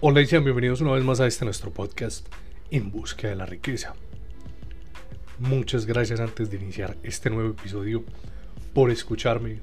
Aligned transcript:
Hola 0.00 0.20
y 0.20 0.26
sean 0.26 0.44
bienvenidos 0.44 0.80
una 0.80 0.92
vez 0.92 1.02
más 1.02 1.18
a 1.18 1.26
este 1.26 1.44
nuestro 1.44 1.72
podcast 1.72 2.24
En 2.70 2.92
Busca 2.92 3.26
de 3.26 3.34
la 3.34 3.46
Riqueza. 3.46 3.94
Muchas 5.40 5.86
gracias 5.86 6.20
antes 6.20 6.52
de 6.52 6.56
iniciar 6.56 6.96
este 7.02 7.30
nuevo 7.30 7.50
episodio 7.50 8.04
por 8.72 8.92
escucharme 8.92 9.58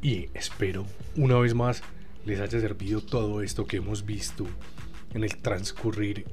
y 0.00 0.30
espero 0.32 0.86
una 1.14 1.36
vez 1.36 1.54
más 1.54 1.82
les 2.24 2.40
haya 2.40 2.58
servido 2.58 3.02
todo 3.02 3.42
esto 3.42 3.66
que 3.66 3.76
hemos 3.76 4.06
visto 4.06 4.46
en 5.12 5.24
el 5.24 5.36
transcurrir 5.42 6.24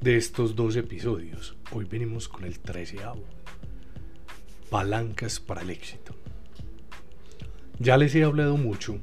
de 0.00 0.16
estos 0.16 0.54
dos 0.54 0.76
episodios. 0.76 1.56
Hoy 1.72 1.86
venimos 1.86 2.28
con 2.28 2.44
el 2.44 2.60
treceavo. 2.60 3.24
Palancas 4.70 5.40
para 5.40 5.62
el 5.62 5.70
éxito. 5.70 6.14
Ya 7.80 7.96
les 7.96 8.14
he 8.14 8.22
hablado 8.22 8.56
mucho 8.56 9.00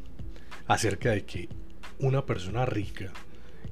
acerca 0.68 1.12
de 1.12 1.26
que 1.26 1.59
una 2.00 2.26
persona 2.26 2.66
rica 2.66 3.12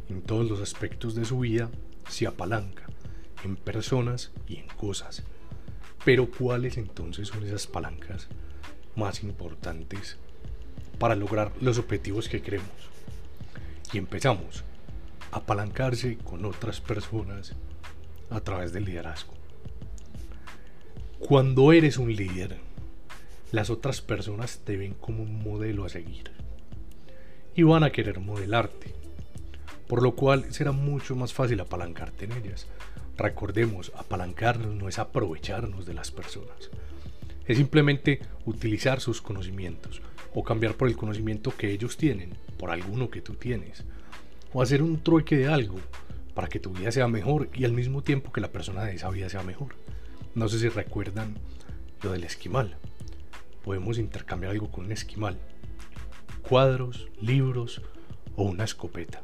en 0.10 0.22
todos 0.22 0.50
los 0.50 0.60
aspectos 0.60 1.16
de 1.16 1.24
su 1.24 1.40
vida 1.40 1.70
se 2.10 2.28
apalanca 2.28 2.84
en 3.46 3.56
personas 3.56 4.32
y 4.48 4.58
en 4.58 4.68
cosas. 4.68 5.24
Pero 6.04 6.30
¿cuáles 6.30 6.78
entonces 6.78 7.30
son 7.30 7.46
esas 7.46 7.68
palancas 7.68 8.28
más 8.96 9.24
importantes 9.24 10.18
para 11.00 11.16
lograr 11.16 11.54
los 11.62 11.78
objetivos 11.78 12.28
que 12.28 12.42
queremos? 12.42 12.70
Y 13.94 13.98
empezamos 13.98 14.66
a 15.32 15.38
apalancarse 15.38 16.18
con 16.18 16.44
otras 16.44 16.82
personas 16.82 17.54
a 18.30 18.42
través 18.42 18.74
del 18.74 18.84
liderazgo. 18.84 19.34
Cuando 21.20 21.72
eres 21.72 21.98
un 21.98 22.14
líder, 22.14 22.58
las 23.54 23.70
otras 23.70 24.02
personas 24.02 24.60
te 24.66 24.76
ven 24.76 24.96
como 24.96 25.24
un 25.24 25.42
modelo 25.42 25.86
a 25.86 25.90
seguir 25.90 26.47
y 27.58 27.64
van 27.64 27.84
a 27.84 27.90
querer 27.90 28.20
modelarte, 28.20 28.94
por 29.88 30.04
lo 30.04 30.16
cual 30.16 30.54
será 30.54 30.72
mucho 30.72 31.16
más 31.16 31.34
fácil 31.34 31.60
apalancarte 31.60 32.26
en 32.26 32.34
ellas. 32.34 32.68
Recordemos, 33.18 33.92
apalancarnos 33.96 34.76
no 34.76 34.88
es 34.88 35.00
aprovecharnos 35.00 35.88
de 35.88 35.96
las 35.96 36.12
personas, 36.12 36.70
es 37.48 37.58
simplemente 37.58 38.22
utilizar 38.46 39.02
sus 39.02 39.24
conocimientos 39.24 40.04
o 40.36 40.44
cambiar 40.44 40.76
por 40.76 40.88
el 40.88 40.96
conocimiento 40.96 41.52
que 41.58 41.72
ellos 41.72 41.98
tienen, 41.98 42.38
por 42.60 42.70
alguno 42.70 43.10
que 43.10 43.22
tú 43.22 43.34
tienes, 43.34 43.84
o 44.54 44.62
hacer 44.62 44.84
un 44.84 45.02
trueque 45.02 45.36
de 45.36 45.48
algo 45.48 45.80
para 46.36 46.50
que 46.50 46.60
tu 46.60 46.70
vida 46.70 46.92
sea 46.92 47.08
mejor 47.08 47.50
y 47.56 47.66
al 47.66 47.72
mismo 47.72 48.04
tiempo 48.04 48.32
que 48.32 48.40
la 48.42 48.52
persona 48.52 48.84
de 48.84 48.94
esa 48.94 49.10
vida 49.10 49.30
sea 49.30 49.42
mejor. 49.42 49.74
No 50.36 50.48
sé 50.48 50.60
si 50.60 50.70
recuerdan 50.70 51.40
lo 52.04 52.12
del 52.12 52.24
esquimal. 52.24 52.78
Podemos 53.64 53.98
intercambiar 53.98 54.52
algo 54.52 54.72
con 54.72 54.86
un 54.86 54.92
esquimal 54.92 55.40
cuadros, 56.48 57.10
libros 57.20 57.82
o 58.36 58.44
una 58.44 58.64
escopeta. 58.64 59.22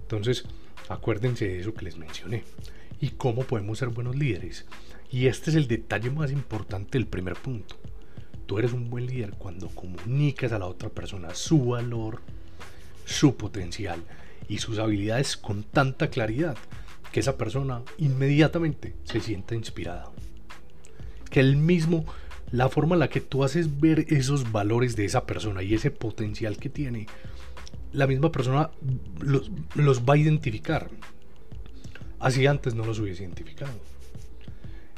Entonces, 0.00 0.44
acuérdense 0.88 1.46
de 1.46 1.60
eso 1.60 1.74
que 1.74 1.84
les 1.84 1.96
mencioné 1.96 2.42
y 3.00 3.10
cómo 3.10 3.44
podemos 3.44 3.78
ser 3.78 3.88
buenos 3.88 4.16
líderes. 4.16 4.66
Y 5.10 5.26
este 5.26 5.50
es 5.50 5.56
el 5.56 5.68
detalle 5.68 6.10
más 6.10 6.32
importante 6.32 6.98
del 6.98 7.06
primer 7.06 7.34
punto. 7.34 7.76
Tú 8.46 8.58
eres 8.58 8.72
un 8.72 8.90
buen 8.90 9.06
líder 9.06 9.34
cuando 9.38 9.68
comunicas 9.68 10.52
a 10.52 10.58
la 10.58 10.66
otra 10.66 10.88
persona 10.88 11.34
su 11.34 11.66
valor, 11.66 12.20
su 13.04 13.36
potencial 13.36 14.02
y 14.48 14.58
sus 14.58 14.78
habilidades 14.78 15.36
con 15.36 15.62
tanta 15.62 16.10
claridad 16.10 16.56
que 17.12 17.20
esa 17.20 17.36
persona 17.36 17.82
inmediatamente 17.98 18.96
se 19.04 19.20
sienta 19.20 19.54
inspirada. 19.54 20.10
Que 21.30 21.40
el 21.40 21.56
mismo 21.56 22.04
la 22.52 22.68
forma 22.68 22.94
en 22.94 23.00
la 23.00 23.08
que 23.08 23.22
tú 23.22 23.44
haces 23.44 23.80
ver 23.80 24.06
esos 24.08 24.52
valores 24.52 24.94
de 24.94 25.06
esa 25.06 25.26
persona 25.26 25.62
y 25.62 25.74
ese 25.74 25.90
potencial 25.90 26.58
que 26.58 26.68
tiene, 26.68 27.06
la 27.92 28.06
misma 28.06 28.30
persona 28.30 28.70
los, 29.20 29.50
va 30.02 30.14
a 30.14 30.18
identificar. 30.18 30.90
Así 32.20 32.46
antes 32.46 32.74
no 32.74 32.84
los 32.84 32.98
hubiese 33.00 33.24
identificado. 33.24 33.72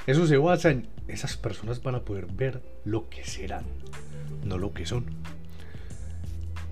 Eso 0.07 0.27
se 0.27 0.37
basa 0.37 0.71
en 0.71 0.89
esas 1.07 1.37
personas 1.37 1.83
van 1.83 1.95
a 1.95 2.01
poder 2.01 2.27
ver 2.27 2.61
lo 2.85 3.09
que 3.09 3.25
serán, 3.25 3.65
no 4.45 4.59
lo 4.59 4.75
que 4.75 4.85
son. 4.85 5.07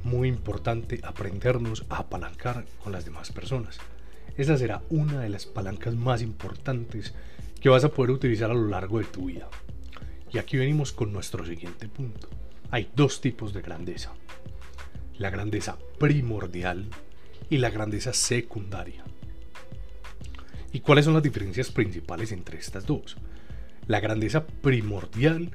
Muy 0.02 0.28
importante 0.28 1.00
aprendernos 1.04 1.86
a 1.90 1.98
apalancar 1.98 2.66
con 2.82 2.92
las 2.92 3.04
demás 3.04 3.30
personas. 3.30 3.78
Esa 4.36 4.56
será 4.56 4.82
una 4.90 5.20
de 5.20 5.28
las 5.28 5.46
palancas 5.46 5.94
más 5.94 6.22
importantes 6.22 7.14
que 7.60 7.68
vas 7.68 7.84
a 7.84 7.90
poder 7.90 8.10
utilizar 8.10 8.50
a 8.50 8.54
lo 8.54 8.66
largo 8.66 8.98
de 8.98 9.04
tu 9.04 9.26
vida. 9.26 9.48
Y 10.32 10.38
aquí 10.38 10.56
venimos 10.56 10.92
con 10.92 11.12
nuestro 11.12 11.44
siguiente 11.44 11.88
punto. 11.88 12.28
Hay 12.70 12.90
dos 12.96 13.20
tipos 13.20 13.52
de 13.52 13.60
grandeza. 13.60 14.12
La 15.18 15.28
grandeza 15.28 15.76
primordial 15.98 16.88
y 17.50 17.58
la 17.58 17.68
grandeza 17.68 18.14
secundaria. 18.14 19.04
¿Y 20.72 20.80
cuáles 20.80 21.04
son 21.04 21.14
las 21.14 21.22
diferencias 21.22 21.70
principales 21.70 22.32
entre 22.32 22.58
estas 22.58 22.86
dos? 22.86 23.18
La 23.86 24.00
grandeza 24.00 24.46
primordial 24.46 25.50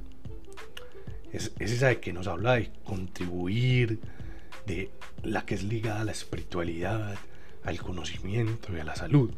es, 1.33 1.53
esa 1.57 1.87
de 1.87 1.99
que 1.99 2.13
nos 2.13 2.27
habla 2.27 2.53
de 2.53 2.71
contribuir, 2.83 3.99
de 4.67 4.91
la 5.23 5.43
que 5.43 5.55
es 5.55 5.63
ligada 5.63 6.01
a 6.01 6.05
la 6.05 6.11
espiritualidad, 6.11 7.15
al 7.63 7.79
conocimiento 7.79 8.75
y 8.75 8.79
a 8.79 8.83
la 8.83 8.95
salud. 8.95 9.31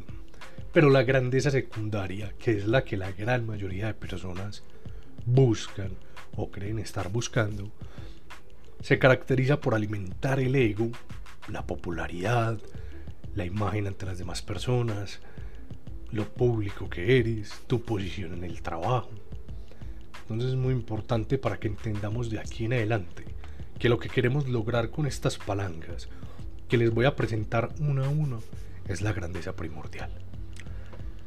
Pero 0.74 0.90
la 0.90 1.02
grandeza 1.02 1.50
secundaria, 1.50 2.34
que 2.38 2.58
es 2.58 2.66
la 2.66 2.84
que 2.84 2.98
la 2.98 3.12
gran 3.12 3.46
mayoría 3.46 3.86
de 3.86 3.94
personas 3.94 4.64
buscan 5.26 5.92
o 6.36 6.50
creen 6.50 6.78
estar 6.78 7.10
buscando, 7.10 7.70
se 8.82 8.98
caracteriza 8.98 9.60
por 9.60 9.74
alimentar 9.74 10.40
el 10.40 10.54
ego, 10.54 10.90
la 11.48 11.66
popularidad, 11.66 12.58
la 13.34 13.44
imagen 13.44 13.86
ante 13.86 14.06
las 14.06 14.18
demás 14.18 14.42
personas, 14.42 15.20
lo 16.10 16.28
público 16.28 16.88
que 16.88 17.18
eres, 17.18 17.52
tu 17.66 17.82
posición 17.82 18.34
en 18.34 18.44
el 18.44 18.62
trabajo. 18.62 19.10
Entonces 20.22 20.50
es 20.50 20.56
muy 20.56 20.72
importante 20.72 21.38
para 21.38 21.58
que 21.58 21.68
entendamos 21.68 22.30
de 22.30 22.38
aquí 22.38 22.64
en 22.64 22.72
adelante 22.72 23.24
que 23.78 23.88
lo 23.88 23.98
que 23.98 24.08
queremos 24.08 24.48
lograr 24.48 24.90
con 24.90 25.06
estas 25.06 25.38
palancas, 25.38 26.08
que 26.68 26.76
les 26.76 26.90
voy 26.92 27.06
a 27.06 27.16
presentar 27.16 27.70
una 27.80 28.06
a 28.06 28.10
una, 28.10 28.38
es 28.88 29.02
la 29.02 29.12
grandeza 29.12 29.56
primordial. 29.56 30.10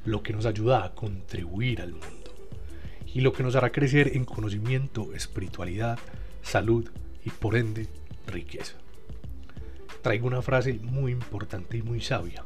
Lo 0.05 0.21
que 0.21 0.33
nos 0.33 0.45
ayuda 0.45 0.83
a 0.83 0.93
contribuir 0.93 1.81
al 1.81 1.93
mundo 1.93 2.22
y 3.13 3.21
lo 3.21 3.31
que 3.31 3.43
nos 3.43 3.55
hará 3.55 3.71
crecer 3.71 4.15
en 4.15 4.25
conocimiento, 4.25 5.13
espiritualidad, 5.13 5.99
salud 6.41 6.89
y 7.23 7.29
por 7.29 7.55
ende 7.55 7.87
riqueza. 8.27 8.75
Traigo 10.01 10.27
una 10.27 10.41
frase 10.41 10.73
muy 10.81 11.11
importante 11.11 11.77
y 11.77 11.81
muy 11.81 12.01
sabia. 12.01 12.43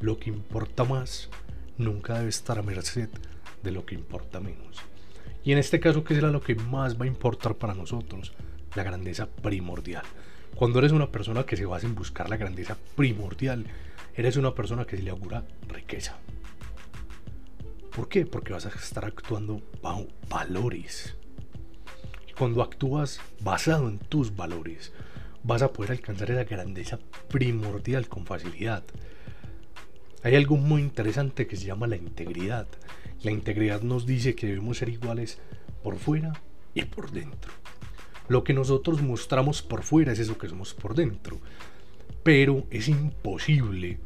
Lo 0.00 0.18
que 0.18 0.30
importa 0.30 0.84
más 0.84 1.30
nunca 1.78 2.18
debe 2.18 2.28
estar 2.28 2.58
a 2.58 2.62
merced 2.62 3.08
de 3.62 3.72
lo 3.72 3.86
que 3.86 3.94
importa 3.94 4.40
menos. 4.40 4.78
Y 5.44 5.52
en 5.52 5.58
este 5.58 5.80
caso, 5.80 6.04
¿qué 6.04 6.14
será 6.14 6.30
lo 6.30 6.42
que 6.42 6.54
más 6.54 7.00
va 7.00 7.04
a 7.04 7.08
importar 7.08 7.56
para 7.56 7.74
nosotros? 7.74 8.32
La 8.76 8.84
grandeza 8.84 9.26
primordial. 9.26 10.04
Cuando 10.54 10.78
eres 10.78 10.92
una 10.92 11.10
persona 11.10 11.44
que 11.44 11.56
se 11.56 11.64
basa 11.64 11.86
en 11.86 11.94
buscar 11.94 12.28
la 12.28 12.36
grandeza 12.36 12.76
primordial, 12.94 13.64
eres 14.14 14.36
una 14.36 14.54
persona 14.54 14.84
que 14.84 14.96
se 14.96 15.02
le 15.02 15.10
augura 15.10 15.44
riqueza. 15.68 16.18
¿Por 17.94 18.08
qué? 18.08 18.24
Porque 18.24 18.54
vas 18.54 18.64
a 18.64 18.70
estar 18.70 19.04
actuando 19.04 19.60
bajo 19.82 20.06
valores. 20.30 21.14
Cuando 22.38 22.62
actúas 22.62 23.20
basado 23.40 23.86
en 23.88 23.98
tus 23.98 24.34
valores, 24.34 24.92
vas 25.42 25.60
a 25.60 25.74
poder 25.74 25.92
alcanzar 25.92 26.30
esa 26.30 26.44
grandeza 26.44 26.98
primordial 27.28 28.08
con 28.08 28.24
facilidad. 28.24 28.82
Hay 30.22 30.36
algo 30.36 30.56
muy 30.56 30.80
interesante 30.80 31.46
que 31.46 31.56
se 31.56 31.66
llama 31.66 31.86
la 31.86 31.96
integridad. 31.96 32.66
La 33.22 33.30
integridad 33.30 33.82
nos 33.82 34.06
dice 34.06 34.34
que 34.34 34.46
debemos 34.46 34.78
ser 34.78 34.88
iguales 34.88 35.38
por 35.82 35.98
fuera 35.98 36.32
y 36.72 36.86
por 36.86 37.10
dentro. 37.10 37.52
Lo 38.28 38.42
que 38.42 38.54
nosotros 38.54 39.02
mostramos 39.02 39.60
por 39.60 39.82
fuera 39.82 40.12
es 40.12 40.18
eso 40.18 40.38
que 40.38 40.48
somos 40.48 40.72
por 40.72 40.94
dentro. 40.94 41.40
Pero 42.22 42.64
es 42.70 42.88
imposible 42.88 43.98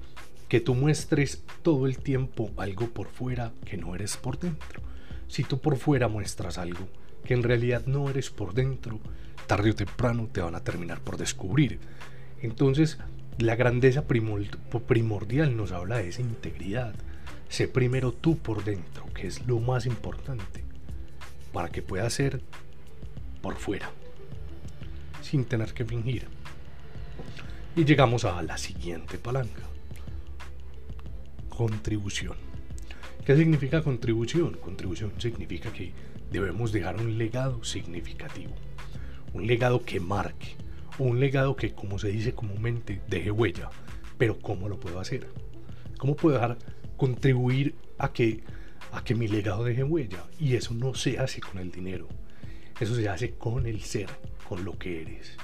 que 0.48 0.60
tú 0.60 0.74
muestres 0.74 1.42
todo 1.62 1.86
el 1.86 1.98
tiempo 1.98 2.50
algo 2.56 2.88
por 2.88 3.08
fuera 3.08 3.52
que 3.64 3.76
no 3.76 3.94
eres 3.94 4.16
por 4.16 4.38
dentro. 4.38 4.80
Si 5.28 5.42
tú 5.42 5.60
por 5.60 5.76
fuera 5.76 6.08
muestras 6.08 6.58
algo 6.58 6.88
que 7.24 7.34
en 7.34 7.42
realidad 7.42 7.84
no 7.86 8.08
eres 8.08 8.30
por 8.30 8.54
dentro, 8.54 9.00
tarde 9.48 9.70
o 9.70 9.74
temprano 9.74 10.28
te 10.30 10.40
van 10.40 10.54
a 10.54 10.62
terminar 10.62 11.00
por 11.00 11.16
descubrir. 11.16 11.80
Entonces, 12.40 12.98
la 13.38 13.56
grandeza 13.56 14.04
primordial 14.06 15.56
nos 15.56 15.72
habla 15.72 15.98
de 15.98 16.08
esa 16.08 16.22
integridad. 16.22 16.94
Sé 17.48 17.66
primero 17.66 18.12
tú 18.12 18.38
por 18.38 18.62
dentro, 18.62 19.04
que 19.12 19.26
es 19.26 19.44
lo 19.46 19.58
más 19.58 19.86
importante, 19.86 20.64
para 21.52 21.68
que 21.70 21.82
puedas 21.82 22.12
ser 22.12 22.40
por 23.42 23.56
fuera, 23.56 23.90
sin 25.22 25.44
tener 25.44 25.74
que 25.74 25.84
fingir. 25.84 26.28
Y 27.74 27.84
llegamos 27.84 28.24
a 28.24 28.40
la 28.42 28.56
siguiente 28.56 29.18
palanca 29.18 29.62
contribución. 31.56 32.36
¿Qué 33.24 33.34
significa 33.34 33.82
contribución? 33.82 34.58
Contribución 34.58 35.12
significa 35.16 35.72
que 35.72 35.94
debemos 36.30 36.70
dejar 36.70 37.00
un 37.00 37.16
legado 37.16 37.64
significativo, 37.64 38.52
un 39.32 39.46
legado 39.46 39.82
que 39.82 39.98
marque, 39.98 40.54
un 40.98 41.18
legado 41.18 41.56
que, 41.56 41.72
como 41.72 41.98
se 41.98 42.08
dice 42.08 42.34
comúnmente, 42.34 43.00
deje 43.08 43.30
huella, 43.30 43.70
Pero 44.18 44.38
¿cómo 44.38 44.68
lo 44.68 44.78
puedo 44.78 45.00
hacer? 45.00 45.28
¿Cómo 45.96 46.14
puedo 46.14 46.34
dejar 46.34 46.58
contribuir 46.98 47.74
a 47.96 48.12
que, 48.12 48.42
a 48.92 49.02
que 49.02 49.14
mi 49.14 49.26
legado 49.26 49.64
deje 49.64 49.82
huella? 49.82 50.24
Y 50.38 50.56
eso 50.56 50.74
no 50.74 50.94
se 50.94 51.18
hace 51.18 51.40
con 51.40 51.58
el 51.58 51.70
dinero. 51.70 52.06
Eso 52.80 52.94
se 52.94 53.08
hace 53.08 53.32
con 53.32 53.66
el 53.66 53.80
ser, 53.80 54.10
con 54.46 54.64
lo 54.64 54.78
que 54.78 55.00
eres, 55.00 55.38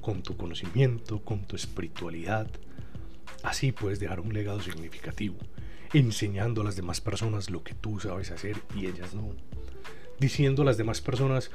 con 0.00 0.22
tu 0.22 0.36
conocimiento, 0.36 1.24
con 1.24 1.44
tu 1.44 1.56
espiritualidad. 1.56 2.48
Así 3.42 3.72
puedes 3.72 4.00
dejar 4.00 4.20
un 4.20 4.34
legado 4.34 4.60
significativo, 4.60 5.36
enseñando 5.92 6.60
a 6.60 6.64
las 6.64 6.76
demás 6.76 7.00
personas 7.00 7.50
lo 7.50 7.62
que 7.62 7.74
tú 7.74 7.98
sabes 7.98 8.30
hacer 8.30 8.56
y 8.74 8.86
ellas 8.86 9.14
no. 9.14 9.34
Diciendo 10.18 10.62
a 10.62 10.66
las 10.66 10.76
demás 10.76 11.00
personas 11.00 11.50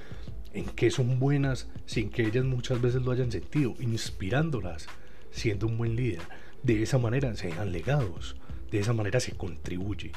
en 0.53 0.65
qué 0.65 0.89
son 0.89 1.19
buenas 1.19 1.67
sin 1.85 2.09
que 2.09 2.23
ellas 2.23 2.45
muchas 2.45 2.81
veces 2.81 3.03
lo 3.03 3.11
hayan 3.11 3.31
sentido, 3.31 3.75
inspirándolas, 3.79 4.87
siendo 5.29 5.67
un 5.67 5.77
buen 5.77 5.95
líder. 5.95 6.21
De 6.63 6.81
esa 6.81 6.97
manera 6.97 7.35
se 7.35 7.47
dejan 7.47 7.71
legados, 7.71 8.35
de 8.71 8.79
esa 8.79 8.93
manera 8.93 9.19
se 9.19 9.33
contribuye. 9.33 10.11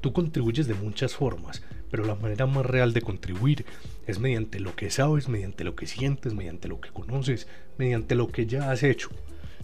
Tú 0.00 0.14
contribuyes 0.14 0.66
de 0.66 0.74
muchas 0.74 1.14
formas, 1.14 1.62
pero 1.90 2.04
la 2.04 2.14
manera 2.14 2.46
más 2.46 2.64
real 2.64 2.94
de 2.94 3.02
contribuir 3.02 3.66
es 4.06 4.18
mediante 4.18 4.58
lo 4.60 4.74
que 4.74 4.90
sabes, 4.90 5.28
mediante 5.28 5.64
lo 5.64 5.76
que 5.76 5.86
sientes, 5.86 6.32
mediante 6.32 6.68
lo 6.68 6.80
que 6.80 6.90
conoces, 6.90 7.46
mediante 7.76 8.14
lo 8.14 8.28
que 8.28 8.46
ya 8.46 8.70
has 8.70 8.82
hecho, 8.82 9.10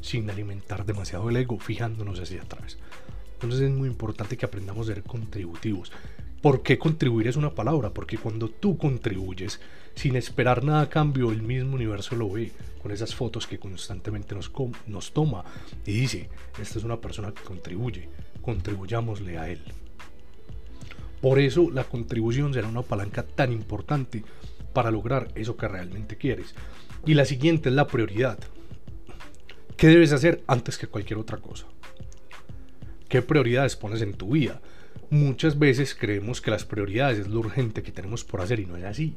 sin 0.01 0.31
alimentar 0.31 0.85
demasiado 0.85 1.29
el 1.29 1.37
ego, 1.37 1.59
fijándonos 1.59 2.21
hacia 2.21 2.43
atrás. 2.43 2.79
Entonces 3.35 3.61
es 3.61 3.71
muy 3.71 3.89
importante 3.89 4.37
que 4.37 4.47
aprendamos 4.47 4.89
a 4.89 4.95
ser 4.95 5.03
contributivos. 5.03 5.93
¿Por 6.43 6.63
qué 6.63 6.79
contribuir 6.79 7.27
es 7.27 7.37
una 7.37 7.55
palabra? 7.55 7.91
Porque 7.91 8.17
cuando 8.17 8.49
tú 8.49 8.79
contribuyes 8.79 9.61
sin 9.95 10.15
esperar 10.15 10.63
nada 10.63 10.83
a 10.83 10.89
cambio, 10.89 11.33
el 11.33 11.43
mismo 11.43 11.75
universo 11.75 12.15
lo 12.15 12.31
ve 12.31 12.53
con 12.81 12.93
esas 12.93 13.15
fotos 13.15 13.47
que 13.47 13.59
constantemente 13.59 14.35
nos, 14.35 14.53
nos 14.87 15.13
toma 15.13 15.45
y 15.85 15.93
dice, 15.93 16.29
esta 16.61 16.79
es 16.79 16.85
una 16.85 17.01
persona 17.01 17.33
que 17.33 17.43
contribuye, 17.43 18.09
contribuyámosle 18.41 19.39
a 19.39 19.51
él. 19.51 19.61
Por 21.21 21.41
eso 21.41 21.71
la 21.71 21.85
contribución 21.85 22.55
será 22.55 22.69
una 22.69 22.83
palanca 22.83 23.25
tan 23.25 23.53
importante 23.53 24.23
para 24.73 24.93
lograr 24.93 25.29
eso 25.35 25.57
que 25.57 25.67
realmente 25.67 26.17
quieres. 26.17 26.55
Y 27.05 27.15
la 27.15 27.25
siguiente 27.25 27.69
es 27.69 27.75
la 27.75 27.89
prioridad. 27.89 28.39
¿Qué 29.79 29.87
debes 29.87 30.13
hacer 30.13 30.43
antes 30.49 30.77
que 30.77 30.89
cualquier 30.89 31.21
otra 31.21 31.39
cosa? 31.39 31.65
¿Qué 33.09 33.23
prioridades 33.23 33.77
pones 33.77 34.03
en 34.03 34.13
tu 34.13 34.31
vida? 34.31 34.61
Muchas 35.09 35.57
veces 35.57 35.95
creemos 35.95 36.41
que 36.41 36.51
las 36.51 36.65
prioridades 36.65 37.21
es 37.21 37.29
lo 37.29 37.39
urgente 37.39 37.85
que 37.85 37.93
tenemos 37.93 38.25
por 38.25 38.41
hacer 38.41 38.59
y 38.59 38.67
no 38.67 38.77
es 38.77 38.83
así. 38.83 39.15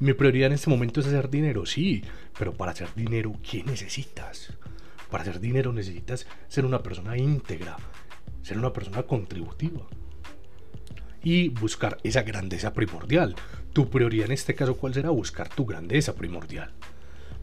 Mi 0.00 0.14
prioridad 0.14 0.48
en 0.48 0.54
este 0.54 0.68
momento 0.68 0.98
es 0.98 1.06
hacer 1.06 1.30
dinero, 1.30 1.64
sí, 1.64 2.02
pero 2.36 2.54
para 2.54 2.72
hacer 2.72 2.92
dinero, 2.96 3.36
¿qué 3.48 3.62
necesitas? 3.62 4.52
Para 5.12 5.22
hacer 5.22 5.38
dinero 5.38 5.72
necesitas 5.72 6.26
ser 6.48 6.64
una 6.64 6.82
persona 6.82 7.16
íntegra, 7.16 7.76
ser 8.42 8.58
una 8.58 8.72
persona 8.72 9.04
contributiva 9.04 9.86
y 11.22 11.50
buscar 11.50 11.98
esa 12.02 12.22
grandeza 12.22 12.72
primordial. 12.72 13.36
Tu 13.72 13.88
prioridad 13.88 14.26
en 14.26 14.32
este 14.32 14.56
caso, 14.56 14.76
¿cuál 14.76 14.94
será? 14.94 15.10
Buscar 15.10 15.48
tu 15.48 15.64
grandeza 15.64 16.16
primordial. 16.16 16.72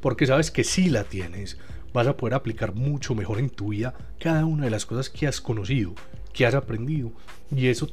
Porque 0.01 0.27
sabes 0.27 0.51
que 0.51 0.65
si 0.65 0.89
la 0.89 1.05
tienes, 1.05 1.57
vas 1.95 2.07
a 2.07 2.17
poder 2.17 2.33
aplicar 2.33 2.75
mucho 2.75 3.15
mejor 3.15 3.39
en 3.39 3.49
tu 3.49 3.69
vida 3.69 3.93
cada 4.19 4.45
una 4.45 4.65
de 4.65 4.69
las 4.69 4.85
cosas 4.85 5.09
que 5.09 5.27
has 5.27 5.39
conocido, 5.39 5.95
que 6.33 6.45
has 6.45 6.53
aprendido. 6.53 7.13
Y 7.55 7.67
eso, 7.67 7.89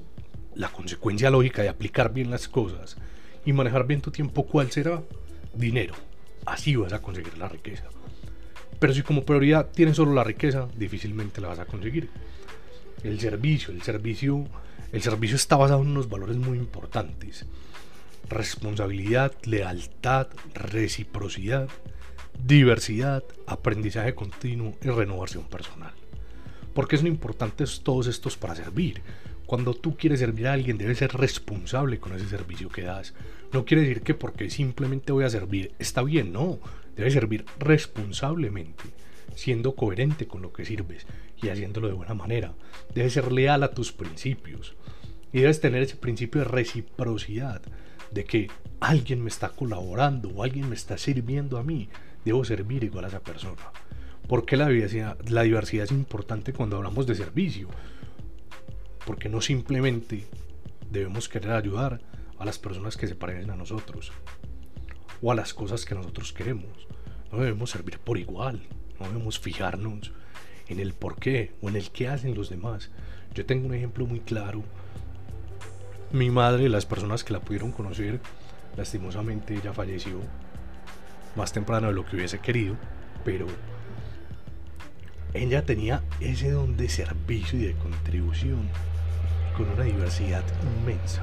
la 0.57 0.69
consecuencia 0.69 1.31
lógica 1.31 1.63
de 1.63 1.69
aplicar 1.69 2.13
bien 2.13 2.29
las 2.29 2.49
cosas 2.49 2.97
y 3.47 3.53
manejar 3.53 3.87
bien 3.87 4.01
tu 4.01 4.11
tiempo, 4.11 4.45
¿cuál 4.45 4.73
será? 4.73 5.03
Dinero. 5.55 5.95
Así 6.45 6.75
vas 6.75 6.93
a 6.93 7.01
conseguir 7.01 7.39
la 7.39 7.49
riqueza. 7.49 7.85
Pero 8.81 8.93
si 8.93 9.03
como 9.03 9.25
prioridad 9.25 9.71
tienes 9.71 9.97
solo 9.97 10.13
la 10.13 10.25
riqueza, 10.25 10.67
difícilmente 10.77 11.41
la 11.41 11.49
vas 11.49 11.61
a 11.61 11.67
conseguir. 11.67 12.11
El 13.05 13.21
servicio, 13.21 13.73
el 13.73 13.83
servicio 13.83 14.49
el 14.93 15.01
servicio 15.01 15.37
está 15.37 15.57
basado 15.57 15.81
en 15.81 15.89
unos 15.89 16.11
valores 16.11 16.37
muy 16.37 16.59
importantes. 16.59 17.47
Responsabilidad, 18.29 19.33
lealtad, 19.45 20.27
reciprocidad, 20.53 21.69
diversidad, 22.45 23.25
aprendizaje 23.47 24.15
continuo 24.15 24.75
y 24.83 24.89
renovación 24.89 25.45
personal. 25.45 25.93
¿Por 26.75 26.89
qué 26.89 26.97
son 26.97 27.07
importantes 27.07 27.81
todos 27.83 28.07
estos 28.07 28.37
para 28.37 28.55
servir? 28.55 29.03
Cuando 29.47 29.75
tú 29.75 29.97
quieres 29.97 30.21
servir 30.21 30.49
a 30.49 30.55
alguien 30.55 30.79
debes 30.79 30.99
ser 30.99 31.13
responsable 31.13 31.99
con 31.99 32.15
ese 32.15 32.29
servicio 32.29 32.71
que 32.71 32.83
das. 32.83 33.13
No 33.53 33.67
quiere 33.67 33.83
decir 33.83 34.01
que 34.01 34.15
porque 34.15 34.49
simplemente 34.49 35.13
voy 35.13 35.25
a 35.25 35.31
servir 35.31 35.73
está 35.79 36.03
bien, 36.03 36.33
no. 36.33 36.59
Debes 36.97 37.13
servir 37.13 37.45
responsablemente, 37.59 38.85
siendo 39.35 39.75
coherente 39.75 40.27
con 40.27 40.41
lo 40.41 40.53
que 40.53 40.65
sirves 40.65 41.07
y 41.43 41.49
haciéndolo 41.49 41.89
de 41.89 41.95
buena 41.95 42.15
manera. 42.15 42.55
Debes 42.95 43.13
ser 43.13 43.31
leal 43.31 43.63
a 43.63 43.73
tus 43.73 43.93
principios. 43.93 44.75
Y 45.35 45.41
debes 45.41 45.61
tener 45.61 45.83
ese 45.83 45.97
principio 45.97 46.43
de 46.43 46.49
reciprocidad, 46.49 47.63
de 48.11 48.25
que 48.25 48.51
alguien 48.81 49.23
me 49.23 49.29
está 49.29 49.51
colaborando 49.51 50.29
o 50.31 50.43
alguien 50.43 50.69
me 50.69 50.75
está 50.75 50.97
sirviendo 50.99 51.59
a 51.59 51.63
mí, 51.63 51.89
debo 52.25 52.45
servir 52.45 52.85
igual 52.85 53.05
a 53.05 53.09
esa 53.09 53.21
persona. 53.21 53.63
¿Por 54.27 54.51
la 54.53 54.69
diversidad, 54.69 55.19
la 55.29 55.43
diversidad 55.43 55.85
es 55.85 55.91
importante 55.91 56.53
cuando 56.53 56.77
hablamos 56.77 57.07
de 57.07 57.15
servicio? 57.15 57.69
Porque 59.05 59.29
no 59.29 59.41
simplemente 59.41 60.27
debemos 60.91 61.29
querer 61.29 61.53
ayudar 61.53 62.01
a 62.39 62.45
las 62.45 62.59
personas 62.59 62.97
que 62.97 63.07
se 63.07 63.15
parecen 63.15 63.51
a 63.51 63.57
nosotros 63.57 64.13
o 65.21 65.33
a 65.33 65.35
las 65.35 65.55
cosas 65.55 65.85
que 65.85 65.95
nosotros 65.95 66.33
queremos. 66.33 66.87
No 67.31 67.39
debemos 67.39 67.71
servir 67.71 67.99
por 67.99 68.19
igual, 68.19 68.63
no 69.01 69.07
debemos 69.07 69.39
fijarnos 69.39 70.13
en 70.69 70.81
el 70.81 70.93
por 70.93 71.17
qué 71.17 71.53
o 71.61 71.69
en 71.69 71.77
el 71.77 71.91
qué 71.91 72.09
hacen 72.09 72.35
los 72.35 72.51
demás. 72.51 72.91
Yo 73.35 73.47
tengo 73.47 73.67
un 73.67 73.75
ejemplo 73.75 74.07
muy 74.07 74.21
claro 74.21 74.63
mi 76.13 76.31
madre, 76.31 76.69
las 76.69 76.85
personas 76.85 77.25
que 77.25 77.33
la 77.33 77.41
pudieron 77.41 77.73
conocer, 77.73 78.21
lastimosamente 78.77 79.55
ella 79.55 79.73
falleció 79.73 80.21
más 81.37 81.53
temprano 81.53 81.89
de 81.89 81.95
lo 81.95 82.05
que 82.05 82.17
hubiese 82.17 82.39
querido, 82.39 82.77
pero 83.25 83.47
ella 85.35 85.65
tenía 85.65 86.03
ese 86.21 86.51
don 86.51 86.77
de 86.77 86.89
servicio 86.89 87.59
y 87.59 87.65
de 87.65 87.75
contribución 87.75 88.69
con 89.57 89.69
una 89.71 89.85
diversidad 89.85 90.45
inmensa. 90.79 91.23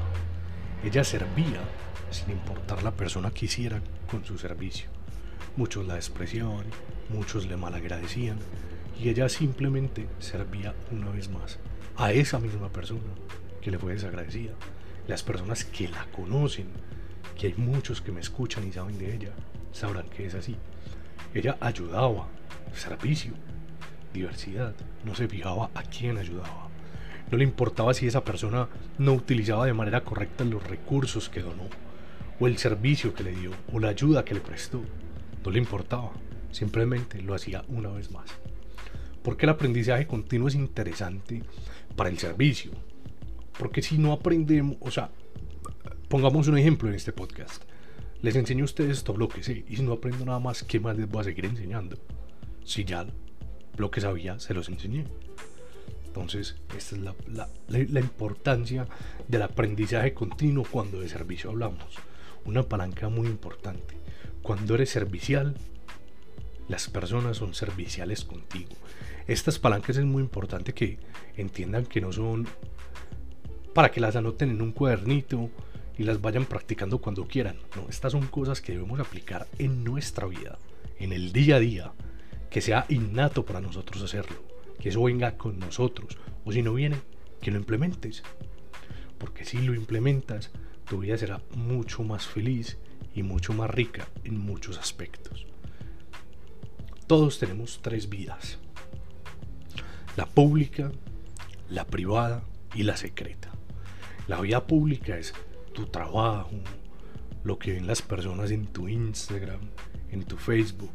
Ella 0.83 1.03
servía 1.03 1.61
sin 2.09 2.31
importar 2.31 2.81
la 2.83 2.91
persona 2.91 3.31
que 3.31 3.45
hiciera 3.45 3.81
con 4.09 4.25
su 4.25 4.38
servicio. 4.38 4.89
Muchos 5.56 5.85
la 5.85 5.95
despreciaban, 5.95 6.66
muchos 7.09 7.45
le 7.45 7.57
malagradecían 7.57 8.39
y 8.99 9.09
ella 9.09 9.30
simplemente 9.30 10.07
servía 10.19 10.73
una 10.92 11.09
vez 11.11 11.30
más 11.30 11.59
a 11.97 12.11
esa 12.11 12.39
misma 12.39 12.69
persona 12.69 13.13
que 13.61 13.71
le 13.71 13.78
fue 13.78 13.94
desagradecida 13.94 14.54
las 15.09 15.23
personas 15.23 15.66
que 15.66 15.87
la 15.87 16.06
conocen, 16.11 16.68
que 17.37 17.47
hay 17.47 17.54
muchos 17.56 17.99
que 17.99 18.11
me 18.11 18.21
escuchan 18.21 18.68
y 18.68 18.71
saben 18.71 18.99
de 18.99 19.16
ella, 19.16 19.31
sabrán 19.71 20.09
que 20.09 20.26
es 20.26 20.35
así. 20.35 20.56
Ella 21.33 21.57
ayudaba, 21.61 22.28
servicio, 22.73 23.33
diversidad, 24.14 24.73
no 25.06 25.16
se 25.16 25.28
fijaba 25.28 25.69
a 25.73 25.83
quién 25.83 26.18
ayudaba. 26.18 26.68
No 27.31 27.38
le 27.38 27.44
importaba 27.44 27.94
si 27.94 28.07
esa 28.07 28.23
persona 28.23 28.68
no 28.97 29.14
utilizaba 29.14 29.66
de 29.66 29.73
manera 29.73 30.04
correcta 30.04 30.44
los 30.44 30.66
recursos 30.66 31.30
que 31.30 31.42
donó, 31.42 31.68
o 32.40 32.47
el 32.47 32.57
servicio 32.57 33.14
que 33.14 33.23
le 33.23 33.35
dio, 33.35 33.52
o 33.71 33.80
la 33.80 33.90
ayuda 33.90 34.26
que 34.26 34.33
le 34.33 34.42
prestó. 34.42 34.81
No 35.45 35.52
le 35.52 35.59
importaba, 35.59 36.11
simplemente 36.52 37.21
lo 37.21 37.35
hacía 37.35 37.64
una 37.68 37.90
vez 37.90 38.11
más. 38.11 38.30
Porque 39.21 39.45
el 39.45 39.52
aprendizaje 39.52 40.07
continuo 40.07 40.47
es 40.47 40.56
interesante 40.56 41.44
para 41.95 42.09
el 42.09 42.18
servicio, 42.18 42.71
porque 43.59 43.81
si 43.81 43.97
no 43.97 44.14
aprendemos, 44.14 44.78
o 44.80 44.90
sea, 44.90 45.11
pongamos 46.07 46.47
un 46.47 46.57
ejemplo 46.57 46.90
en 46.90 46.95
este 46.95 47.11
podcast. 47.11 47.64
Les 48.21 48.35
enseño 48.35 48.64
a 48.64 48.66
ustedes 48.66 48.97
estos 48.97 49.16
bloques, 49.16 49.45
¿sí? 49.45 49.64
y 49.69 49.78
si 49.78 49.81
no 49.81 49.94
aprendo 49.94 50.26
nada 50.26 50.40
más, 50.40 50.64
¿qué 50.64 50.80
más 50.80 50.97
les 50.97 51.09
voy 51.09 51.21
a 51.21 51.23
seguir 51.23 51.45
enseñando? 51.45 51.97
Si 52.66 52.83
ya 52.83 53.07
lo 53.78 53.90
que 53.92 54.02
sabía, 54.02 54.40
se 54.40 54.54
los 54.54 54.68
enseñé. 54.68 55.06
Entonces, 56.06 56.57
esta 56.76 56.95
es 56.95 57.02
la, 57.02 57.16
la, 57.28 57.47
la, 57.68 57.99
importancia 57.99 58.88
del 59.28 59.44
aprendizaje 59.44 60.14
continuo 60.14 60.66
cuando 60.69 60.99
de 60.99 61.07
servicio 61.07 61.52
hablamos. 61.52 61.95
Una 62.44 62.64
palanca 62.64 63.07
muy 63.07 63.28
importante. 63.28 63.95
Cuando 64.42 64.76
eres 64.76 64.90
servicial, 64.90 65.56
las 66.68 66.90
personas 66.90 67.38
son 67.38 67.54
serviciales 67.54 68.26
contigo. 68.26 68.71
Estas 69.28 69.59
palancas 69.59 69.95
es 69.95 70.06
muy 70.06 70.23
importante 70.23 70.73
que 70.73 70.99
entiendan 71.38 71.85
que 71.85 72.02
no 72.02 72.11
son 72.11 72.47
para 73.73 73.92
que 73.92 74.02
las 74.02 74.16
anoten 74.16 74.49
en 74.49 74.61
un 74.61 74.71
cuadernito 74.71 75.49
y 75.99 76.03
las 76.03 76.21
vayan 76.21 76.45
practicando 76.45 76.99
cuando 76.99 77.27
quieran. 77.27 77.57
No, 77.75 77.85
estas 77.89 78.13
son 78.13 78.25
cosas 78.27 78.61
que 78.61 78.71
debemos 78.71 79.01
aplicar 79.01 79.47
en 79.59 79.83
nuestra 79.83 80.27
vida, 80.27 80.57
en 80.97 81.11
el 81.11 81.33
día 81.33 81.57
a 81.57 81.59
día, 81.59 81.91
que 82.49 82.61
sea 82.61 82.85
innato 82.87 83.45
para 83.45 83.59
nosotros 83.59 84.01
hacerlo, 84.01 84.37
que 84.79 84.89
eso 84.89 85.03
venga 85.03 85.35
con 85.35 85.59
nosotros, 85.59 86.18
o 86.45 86.53
si 86.53 86.61
no 86.61 86.73
viene, 86.73 86.95
que 87.41 87.51
lo 87.51 87.57
implementes. 87.57 88.23
Porque 89.18 89.44
si 89.44 89.57
lo 89.57 89.75
implementas, 89.75 90.51
tu 90.87 90.99
vida 90.99 91.18
será 91.18 91.41
mucho 91.53 92.01
más 92.03 92.25
feliz 92.25 92.77
y 93.13 93.21
mucho 93.21 93.51
más 93.51 93.69
rica 93.69 94.07
en 94.23 94.39
muchos 94.39 94.77
aspectos. 94.77 95.47
Todos 97.07 97.39
tenemos 97.39 97.81
tres 97.81 98.07
vidas. 98.07 98.57
La 100.15 100.27
pública, 100.27 100.94
la 101.69 101.85
privada 101.85 102.45
y 102.73 102.83
la 102.83 102.95
secreta. 102.95 103.51
La 104.27 104.39
vida 104.39 104.65
pública 104.65 105.18
es 105.18 105.33
tu 105.80 105.86
trabajo, 105.86 106.52
lo 107.44 107.57
que 107.57 107.71
ven 107.71 107.88
las 107.88 108.02
personas 108.02 108.52
en 108.52 108.68
tu 108.68 108.90
Instagram, 108.90 109.62
en 110.12 110.26
tu 110.26 110.36
Facebook, 110.36 110.92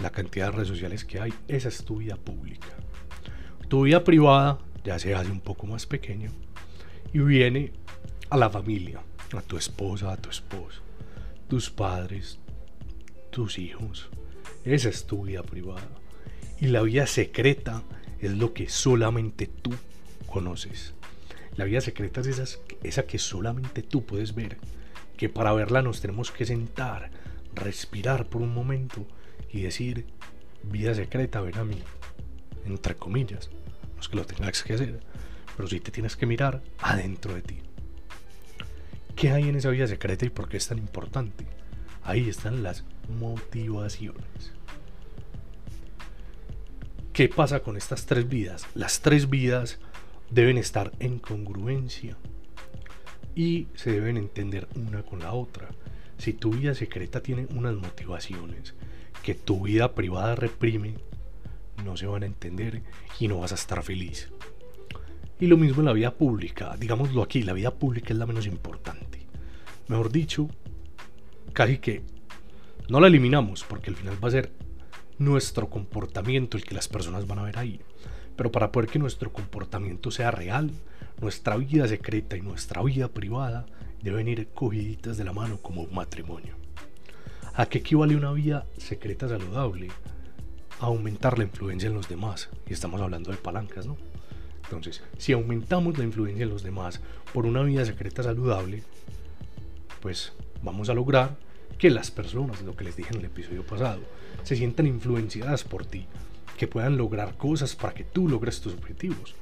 la 0.00 0.10
cantidad 0.10 0.46
de 0.46 0.52
redes 0.52 0.68
sociales 0.68 1.04
que 1.04 1.20
hay, 1.20 1.32
esa 1.46 1.68
es 1.68 1.84
tu 1.84 1.98
vida 1.98 2.16
pública. 2.16 2.66
Tu 3.68 3.82
vida 3.82 4.02
privada 4.02 4.58
ya 4.84 4.98
se 4.98 5.14
hace 5.14 5.30
un 5.30 5.40
poco 5.40 5.68
más 5.68 5.86
pequeño 5.86 6.32
y 7.12 7.20
viene 7.20 7.72
a 8.28 8.36
la 8.36 8.50
familia, 8.50 9.02
a 9.36 9.40
tu 9.40 9.56
esposa, 9.56 10.12
a 10.12 10.16
tu 10.16 10.30
esposo, 10.30 10.80
tus 11.48 11.70
padres, 11.70 12.40
tus 13.30 13.56
hijos. 13.56 14.08
Esa 14.64 14.88
es 14.88 15.06
tu 15.06 15.26
vida 15.26 15.44
privada. 15.44 15.88
Y 16.60 16.66
la 16.66 16.82
vida 16.82 17.06
secreta 17.06 17.84
es 18.18 18.32
lo 18.32 18.52
que 18.52 18.68
solamente 18.68 19.46
tú 19.46 19.72
conoces. 20.26 20.92
La 21.56 21.64
vida 21.64 21.80
secreta 21.80 22.20
es 22.20 22.58
esa, 22.82 23.02
que 23.04 23.18
solamente 23.18 23.82
tú 23.82 24.04
puedes 24.04 24.34
ver. 24.34 24.58
Que 25.16 25.28
para 25.28 25.54
verla 25.54 25.80
nos 25.80 26.00
tenemos 26.00 26.30
que 26.30 26.44
sentar, 26.44 27.10
respirar 27.54 28.26
por 28.26 28.42
un 28.42 28.52
momento 28.52 29.06
y 29.50 29.62
decir, 29.62 30.06
vida 30.62 30.94
secreta, 30.94 31.40
ven 31.40 31.56
a 31.56 31.64
mí. 31.64 31.82
Entre 32.66 32.94
comillas. 32.96 33.50
No 33.94 34.00
es 34.00 34.08
que 34.08 34.16
lo 34.16 34.26
tengas 34.26 34.62
que 34.62 34.74
hacer, 34.74 35.00
pero 35.56 35.68
sí 35.68 35.80
te 35.80 35.90
tienes 35.90 36.16
que 36.16 36.26
mirar 36.26 36.62
adentro 36.78 37.34
de 37.34 37.42
ti. 37.42 37.58
¿Qué 39.14 39.30
hay 39.30 39.48
en 39.48 39.56
esa 39.56 39.70
vida 39.70 39.86
secreta 39.86 40.26
y 40.26 40.30
por 40.30 40.48
qué 40.50 40.58
es 40.58 40.68
tan 40.68 40.76
importante? 40.76 41.46
Ahí 42.02 42.28
están 42.28 42.62
las 42.62 42.84
motivaciones. 43.18 44.52
¿Qué 47.14 47.30
pasa 47.30 47.60
con 47.60 47.78
estas 47.78 48.04
tres 48.04 48.28
vidas? 48.28 48.66
Las 48.74 49.00
tres 49.00 49.30
vidas 49.30 49.78
deben 50.30 50.58
estar 50.58 50.92
en 50.98 51.18
congruencia 51.18 52.16
y 53.34 53.68
se 53.74 53.92
deben 53.92 54.16
entender 54.16 54.68
una 54.74 55.02
con 55.02 55.20
la 55.20 55.32
otra. 55.32 55.68
Si 56.18 56.32
tu 56.32 56.52
vida 56.52 56.74
secreta 56.74 57.22
tiene 57.22 57.46
unas 57.54 57.74
motivaciones 57.76 58.74
que 59.22 59.34
tu 59.34 59.64
vida 59.64 59.94
privada 59.94 60.34
reprime, 60.34 60.94
no 61.84 61.96
se 61.96 62.06
van 62.06 62.22
a 62.22 62.26
entender 62.26 62.82
y 63.20 63.28
no 63.28 63.40
vas 63.40 63.52
a 63.52 63.56
estar 63.56 63.82
feliz. 63.82 64.30
Y 65.38 65.48
lo 65.48 65.58
mismo 65.58 65.80
en 65.80 65.86
la 65.86 65.92
vida 65.92 66.14
pública, 66.14 66.76
digámoslo 66.78 67.22
aquí, 67.22 67.42
la 67.42 67.52
vida 67.52 67.70
pública 67.70 68.12
es 68.12 68.18
la 68.18 68.26
menos 68.26 68.46
importante. 68.46 69.26
Mejor 69.88 70.10
dicho, 70.10 70.48
casi 71.52 71.78
que 71.78 72.02
no 72.88 73.00
la 73.00 73.08
eliminamos 73.08 73.64
porque 73.64 73.90
al 73.90 73.96
final 73.96 74.22
va 74.22 74.28
a 74.28 74.32
ser 74.32 74.52
nuestro 75.18 75.68
comportamiento 75.68 76.56
el 76.56 76.64
que 76.64 76.74
las 76.74 76.88
personas 76.88 77.26
van 77.26 77.40
a 77.40 77.42
ver 77.42 77.58
ahí. 77.58 77.80
Pero 78.36 78.52
para 78.52 78.70
poder 78.70 78.88
que 78.88 78.98
nuestro 78.98 79.32
comportamiento 79.32 80.10
sea 80.10 80.30
real, 80.30 80.70
nuestra 81.20 81.56
vida 81.56 81.88
secreta 81.88 82.36
y 82.36 82.42
nuestra 82.42 82.82
vida 82.82 83.08
privada 83.08 83.66
deben 84.02 84.28
ir 84.28 84.48
cogiditas 84.48 85.16
de 85.16 85.24
la 85.24 85.32
mano 85.32 85.58
como 85.58 85.82
un 85.82 85.94
matrimonio. 85.94 86.54
¿A 87.54 87.66
qué 87.66 87.78
equivale 87.78 88.14
una 88.14 88.32
vida 88.32 88.66
secreta 88.76 89.28
saludable? 89.28 89.88
A 90.80 90.86
aumentar 90.86 91.38
la 91.38 91.44
influencia 91.44 91.86
en 91.86 91.94
los 91.94 92.08
demás. 92.08 92.50
Y 92.68 92.74
estamos 92.74 93.00
hablando 93.00 93.30
de 93.30 93.38
palancas, 93.38 93.86
¿no? 93.86 93.96
Entonces, 94.64 95.02
si 95.16 95.32
aumentamos 95.32 95.96
la 95.96 96.04
influencia 96.04 96.42
en 96.42 96.50
los 96.50 96.62
demás 96.62 97.00
por 97.32 97.46
una 97.46 97.62
vida 97.62 97.84
secreta 97.84 98.22
saludable, 98.22 98.82
pues 100.02 100.32
vamos 100.62 100.90
a 100.90 100.94
lograr 100.94 101.36
que 101.78 101.88
las 101.88 102.10
personas, 102.10 102.62
lo 102.62 102.76
que 102.76 102.84
les 102.84 102.96
dije 102.96 103.14
en 103.14 103.20
el 103.20 103.26
episodio 103.26 103.64
pasado, 103.64 104.00
se 104.42 104.56
sientan 104.56 104.86
influenciadas 104.86 105.64
por 105.64 105.86
ti, 105.86 106.06
que 106.56 106.68
puedan 106.68 106.96
lograr 106.96 107.36
cosas 107.36 107.76
para 107.76 107.94
que 107.94 108.04
tú 108.04 108.28
logres 108.28 108.60
tus 108.60 108.74
objetivos. 108.74 109.34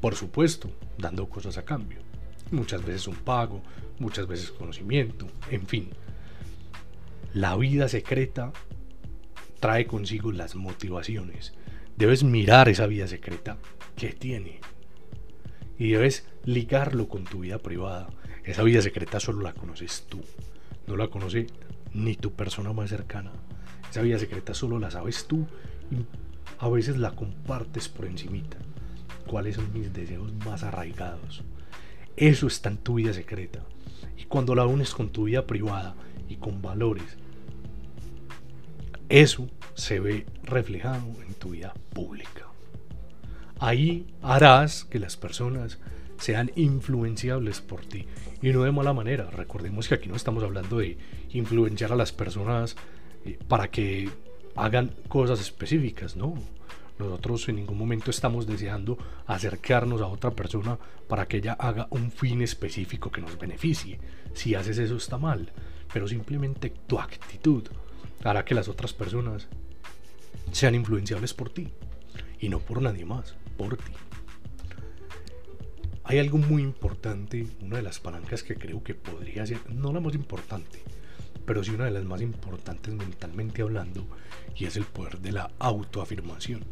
Por 0.00 0.14
supuesto, 0.14 0.70
dando 0.98 1.28
cosas 1.28 1.58
a 1.58 1.64
cambio. 1.64 1.98
Muchas 2.50 2.84
veces 2.84 3.06
un 3.06 3.16
pago, 3.16 3.62
muchas 3.98 4.26
veces 4.26 4.50
conocimiento, 4.50 5.26
en 5.50 5.66
fin. 5.66 5.90
La 7.34 7.56
vida 7.56 7.88
secreta 7.88 8.52
trae 9.60 9.86
consigo 9.86 10.32
las 10.32 10.56
motivaciones. 10.56 11.52
Debes 11.96 12.24
mirar 12.24 12.68
esa 12.68 12.86
vida 12.86 13.06
secreta 13.06 13.58
que 13.94 14.08
tiene. 14.12 14.60
Y 15.78 15.90
debes 15.90 16.26
ligarlo 16.44 17.08
con 17.08 17.24
tu 17.24 17.40
vida 17.40 17.58
privada. 17.58 18.08
Esa 18.44 18.62
vida 18.62 18.80
secreta 18.82 19.20
solo 19.20 19.42
la 19.42 19.52
conoces 19.52 20.06
tú. 20.08 20.20
No 20.86 20.96
la 20.96 21.08
conoce 21.08 21.46
ni 21.92 22.16
tu 22.16 22.32
persona 22.32 22.72
más 22.72 22.90
cercana. 22.90 23.32
Esa 23.90 24.02
vida 24.02 24.18
secreta 24.18 24.54
solo 24.54 24.78
la 24.78 24.90
sabes 24.90 25.26
tú 25.26 25.46
a 26.58 26.68
veces 26.68 26.98
la 26.98 27.12
compartes 27.12 27.88
por 27.88 28.06
encimita. 28.06 28.58
¿Cuáles 29.26 29.56
son 29.56 29.72
mis 29.72 29.92
deseos 29.92 30.32
más 30.44 30.62
arraigados? 30.62 31.42
Eso 32.16 32.46
está 32.46 32.68
en 32.68 32.78
tu 32.78 32.94
vida 32.94 33.12
secreta. 33.12 33.60
Y 34.18 34.24
cuando 34.24 34.54
la 34.54 34.66
unes 34.66 34.94
con 34.94 35.10
tu 35.10 35.24
vida 35.24 35.46
privada 35.46 35.94
y 36.28 36.36
con 36.36 36.60
valores, 36.60 37.16
eso 39.08 39.48
se 39.74 40.00
ve 40.00 40.26
reflejado 40.44 41.06
en 41.26 41.34
tu 41.34 41.50
vida 41.50 41.74
pública. 41.92 42.46
Ahí 43.58 44.06
harás 44.22 44.84
que 44.84 44.98
las 44.98 45.16
personas 45.16 45.78
sean 46.18 46.50
influenciables 46.54 47.60
por 47.60 47.84
ti 47.84 48.06
y 48.42 48.50
no 48.50 48.62
de 48.62 48.72
mala 48.72 48.92
manera. 48.92 49.30
Recordemos 49.30 49.88
que 49.88 49.94
aquí 49.94 50.08
no 50.08 50.16
estamos 50.16 50.42
hablando 50.42 50.78
de 50.78 50.98
influenciar 51.30 51.92
a 51.92 51.96
las 51.96 52.12
personas 52.12 52.76
eh, 53.24 53.38
para 53.48 53.70
que 53.70 54.08
hagan 54.56 54.94
cosas 55.08 55.40
específicas, 55.40 56.16
no. 56.16 56.34
Nosotros 56.98 57.48
en 57.48 57.56
ningún 57.56 57.78
momento 57.78 58.10
estamos 58.10 58.46
deseando 58.46 58.98
acercarnos 59.26 60.02
a 60.02 60.06
otra 60.06 60.32
persona 60.32 60.78
para 61.08 61.26
que 61.26 61.38
ella 61.38 61.54
haga 61.54 61.88
un 61.90 62.10
fin 62.10 62.42
específico 62.42 63.10
que 63.10 63.22
nos 63.22 63.38
beneficie. 63.38 63.98
Si 64.34 64.54
haces 64.54 64.78
eso 64.78 64.96
está 64.96 65.16
mal, 65.16 65.50
pero 65.92 66.06
simplemente 66.06 66.70
tu 66.86 66.98
actitud 66.98 67.64
hará 68.22 68.44
que 68.44 68.54
las 68.54 68.68
otras 68.68 68.92
personas 68.92 69.48
sean 70.52 70.74
influenciables 70.74 71.32
por 71.32 71.50
ti 71.50 71.68
y 72.38 72.48
no 72.48 72.58
por 72.58 72.82
nadie 72.82 73.04
más 73.04 73.34
por 73.56 73.76
ti. 73.76 73.92
Hay 76.04 76.18
algo 76.18 76.38
muy 76.38 76.62
importante, 76.62 77.46
una 77.62 77.76
de 77.76 77.82
las 77.82 78.00
palancas 78.00 78.42
que 78.42 78.56
creo 78.56 78.82
que 78.82 78.94
podría 78.94 79.46
ser, 79.46 79.58
no 79.70 79.92
la 79.92 80.00
más 80.00 80.14
importante, 80.14 80.82
pero 81.50 81.64
sí 81.64 81.72
una 81.72 81.86
de 81.86 81.90
las 81.90 82.04
más 82.04 82.22
importantes 82.22 82.94
mentalmente 82.94 83.62
hablando, 83.62 84.06
y 84.54 84.66
es 84.66 84.76
el 84.76 84.84
poder 84.84 85.18
de 85.18 85.32
la 85.32 85.50
autoafirmación. 85.58 86.62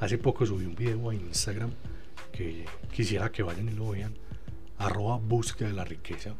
Hace 0.00 0.18
poco 0.18 0.44
subí 0.44 0.64
un 0.64 0.74
video 0.74 1.10
a 1.10 1.14
Instagram 1.14 1.70
que 2.32 2.64
quisiera 2.92 3.30
que 3.30 3.44
vayan 3.44 3.68
y 3.68 3.70
lo 3.70 3.90
vean, 3.90 4.12
arroba 4.78 5.16
búsqueda 5.16 5.68
de 5.68 5.76
la 5.76 5.84
riqueza, 5.84 6.34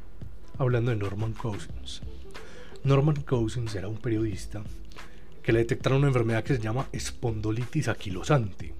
hablando 0.59 0.91
de 0.91 0.97
Norman 0.97 1.33
Cousins. 1.33 2.03
Norman 2.83 3.23
Cousins 3.23 3.73
era 3.77 3.87
un 3.87 3.99
periodista 3.99 4.65
que 5.41 5.53
le 5.53 5.61
detectaron 5.61 5.99
una 5.99 6.09
enfermedad 6.09 6.43
que 6.43 6.57
se 6.57 6.61
llama 6.61 6.89
espondolitis 6.91 7.87
aquilosante 7.87 8.75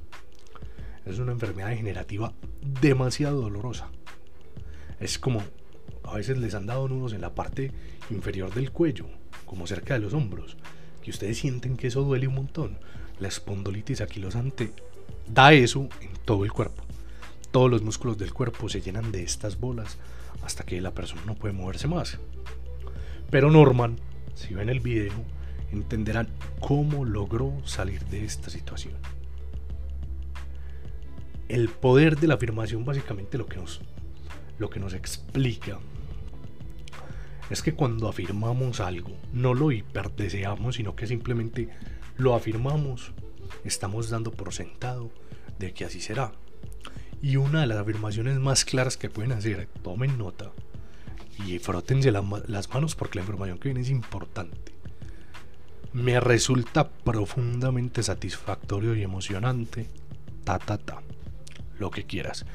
es 1.07 1.21
una 1.21 1.31
enfermedad 1.31 1.69
degenerativa 1.69 2.33
demasiado 2.61 3.43
dolorosa. 3.43 3.89
Es 4.99 5.21
como 5.21 5.45
a 6.03 6.17
veces 6.17 6.39
les 6.39 6.57
han 6.57 6.67
dado 6.67 6.89
nudos 6.89 7.13
en 7.13 7.21
la 7.21 7.37
parte 7.37 7.71
inferior 8.11 8.53
del 8.53 8.71
cuello, 8.71 9.07
como 9.47 9.67
cerca 9.67 9.95
de 9.95 10.01
los 10.01 10.15
hombros, 10.15 10.57
que 11.03 11.11
ustedes 11.11 11.39
sienten 11.39 11.77
que 11.77 11.89
eso 11.89 12.03
duele 12.03 12.29
un 12.29 12.35
montón. 12.35 12.79
La 13.19 13.29
espondolitis 13.29 14.01
aquilosante 14.01 14.73
da 15.27 15.53
eso 15.53 15.89
en 16.01 16.11
todo 16.25 16.45
el 16.45 16.53
cuerpo. 16.53 16.85
Todos 17.51 17.71
los 17.71 17.83
músculos 17.83 18.19
del 18.19 18.33
cuerpo 18.33 18.69
se 18.69 18.81
llenan 18.81 19.13
de 19.13 19.23
estas 19.23 19.59
bolas 19.59 19.99
hasta 20.43 20.65
que 20.65 20.81
la 20.81 20.93
persona 20.93 21.23
no 21.27 21.35
puede 21.35 21.55
moverse 21.55 21.89
más. 21.89 22.19
Pero 23.31 23.51
Norman, 23.51 23.97
si 24.35 24.55
ven 24.55 24.69
el 24.69 24.81
video, 24.81 25.13
entenderán 25.73 26.29
cómo 26.61 27.05
logró 27.05 27.55
salir 27.65 28.05
de 28.07 28.25
esta 28.25 28.51
situación 28.51 28.95
el 31.51 31.69
poder 31.69 32.17
de 32.17 32.29
la 32.29 32.35
afirmación 32.35 32.85
básicamente 32.85 33.37
lo 33.37 33.47
que 33.47 33.57
nos, 33.57 33.81
lo 34.59 34.71
que 34.71 34.79
nos 34.79 34.95
explica 34.95 35.81
es 37.51 37.63
que 37.63 37.75
cuando 37.75 38.09
afirmamos 38.09 38.81
algo, 38.81 39.11
no 39.33 39.55
lo 39.55 39.73
hiperdeseamos, 39.73 40.77
sino 40.77 40.95
que 40.95 41.07
simplemente 41.07 41.69
lo 42.17 42.35
afirmamos, 42.35 43.13
estamos 43.65 44.09
dando 44.09 44.31
por 44.31 44.53
sentado 44.55 45.11
de 45.59 45.73
que 45.73 45.85
así 45.85 46.01
será. 46.01 46.33
Y 47.21 47.37
una 47.37 47.61
de 47.61 47.67
las 47.67 47.79
afirmaciones 47.79 48.39
más 48.39 48.65
claras 48.65 48.97
que 48.97 49.11
pueden 49.11 49.33
hacer, 49.33 49.69
tomen 49.83 50.17
nota 50.17 50.53
y 51.47 51.59
frótense 51.59 52.13
las 52.13 52.71
manos 52.71 52.95
porque 52.95 53.19
la 53.19 53.23
información 53.23 53.59
que 53.59 53.69
viene 53.69 53.81
es 53.81 53.91
importante. 53.91 54.73
Me 55.93 56.21
resulta 56.21 56.89
profundamente 56.89 58.03
satisfactorio 58.03 58.95
y 58.95 59.03
emocionante. 59.03 59.89
Ta 60.45 60.59
ta 60.59 60.79
ta 60.79 61.03
lo 61.79 61.91
que 61.91 62.05
quieras. 62.05 62.47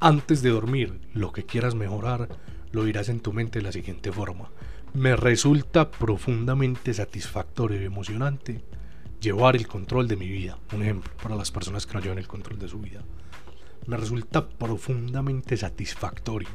Antes 0.00 0.42
de 0.42 0.50
dormir, 0.50 1.00
lo 1.14 1.32
que 1.32 1.44
quieras 1.44 1.74
mejorar, 1.74 2.28
lo 2.74 2.84
dirás 2.84 3.08
en 3.08 3.20
tu 3.20 3.32
mente 3.32 3.60
de 3.60 3.64
la 3.64 3.72
siguiente 3.72 4.10
forma. 4.10 4.50
Me 4.94 5.14
resulta 5.14 5.90
profundamente 5.90 6.92
satisfactorio 6.92 7.80
y 7.80 7.84
emocionante 7.84 8.64
llevar 9.20 9.54
el 9.54 9.68
control 9.68 10.08
de 10.08 10.16
mi 10.16 10.28
vida. 10.28 10.58
Un 10.72 10.82
ejemplo 10.82 11.12
para 11.22 11.36
las 11.36 11.52
personas 11.52 11.86
que 11.86 11.94
no 11.94 12.00
llevan 12.00 12.18
el 12.18 12.26
control 12.26 12.58
de 12.58 12.68
su 12.68 12.80
vida. 12.80 13.02
Me 13.86 13.96
resulta 13.96 14.48
profundamente 14.48 15.56
satisfactorio 15.56 16.48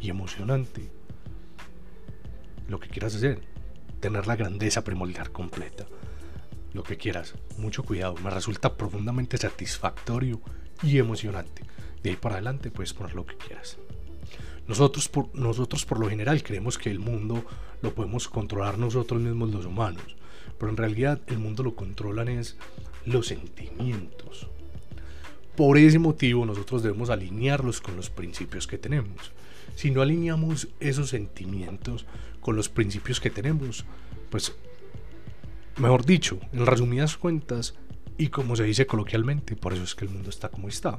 y 0.00 0.10
emocionante 0.10 0.92
lo 2.68 2.78
que 2.78 2.88
quieras 2.88 3.16
hacer. 3.16 3.40
Tener 3.98 4.28
la 4.28 4.36
grandeza 4.36 4.84
primordial 4.84 5.32
completa. 5.32 5.86
Lo 6.72 6.84
que 6.84 6.96
quieras. 6.96 7.34
Mucho 7.58 7.82
cuidado. 7.82 8.14
Me 8.22 8.30
resulta 8.30 8.76
profundamente 8.76 9.38
satisfactorio 9.38 10.40
y 10.82 10.98
emocionante. 10.98 11.62
De 12.02 12.10
ahí 12.10 12.16
para 12.16 12.36
adelante 12.36 12.70
puedes 12.70 12.92
poner 12.92 13.14
lo 13.14 13.26
que 13.26 13.36
quieras. 13.36 13.78
Nosotros 14.66 15.08
por, 15.08 15.34
nosotros 15.34 15.84
por 15.84 16.00
lo 16.00 16.08
general 16.08 16.42
creemos 16.42 16.78
que 16.78 16.90
el 16.90 16.98
mundo 16.98 17.44
lo 17.82 17.94
podemos 17.94 18.28
controlar 18.28 18.78
nosotros 18.78 19.20
mismos 19.20 19.50
los 19.50 19.66
humanos, 19.66 20.16
pero 20.58 20.70
en 20.70 20.76
realidad 20.76 21.20
el 21.26 21.38
mundo 21.38 21.62
lo 21.62 21.74
controlan 21.74 22.28
es 22.28 22.56
los 23.04 23.26
sentimientos. 23.26 24.48
Por 25.56 25.78
ese 25.78 25.98
motivo 25.98 26.46
nosotros 26.46 26.82
debemos 26.82 27.10
alinearlos 27.10 27.80
con 27.80 27.96
los 27.96 28.10
principios 28.10 28.66
que 28.66 28.78
tenemos. 28.78 29.32
Si 29.76 29.90
no 29.90 30.02
alineamos 30.02 30.68
esos 30.80 31.10
sentimientos 31.10 32.06
con 32.40 32.56
los 32.56 32.68
principios 32.68 33.20
que 33.20 33.30
tenemos, 33.30 33.84
pues, 34.30 34.54
mejor 35.76 36.04
dicho, 36.04 36.38
en 36.52 36.66
resumidas 36.66 37.16
cuentas, 37.16 37.74
y 38.16 38.28
como 38.28 38.56
se 38.56 38.64
dice 38.64 38.86
coloquialmente, 38.86 39.56
por 39.56 39.72
eso 39.72 39.82
es 39.82 39.94
que 39.94 40.04
el 40.04 40.10
mundo 40.10 40.30
está 40.30 40.48
como 40.48 40.68
está. 40.68 40.98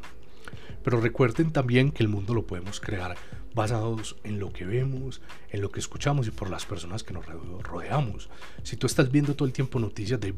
Pero 0.83 1.01
recuerden 1.01 1.51
también 1.51 1.91
que 1.91 2.03
el 2.03 2.09
mundo 2.09 2.33
lo 2.33 2.45
podemos 2.45 2.79
crear 2.79 3.15
basados 3.55 4.17
en 4.23 4.39
lo 4.39 4.51
que 4.51 4.65
vemos, 4.65 5.21
en 5.49 5.61
lo 5.61 5.71
que 5.71 5.79
escuchamos 5.79 6.27
y 6.27 6.31
por 6.31 6.49
las 6.49 6.65
personas 6.65 7.03
que 7.03 7.13
nos 7.13 7.25
rodeamos. 7.25 8.29
Si 8.63 8.75
tú 8.75 8.85
estás 8.85 9.09
viendo 9.11 9.33
todo 9.33 9.47
el 9.47 9.53
tiempo 9.53 9.79
noticias 9.79 10.19
de 10.19 10.35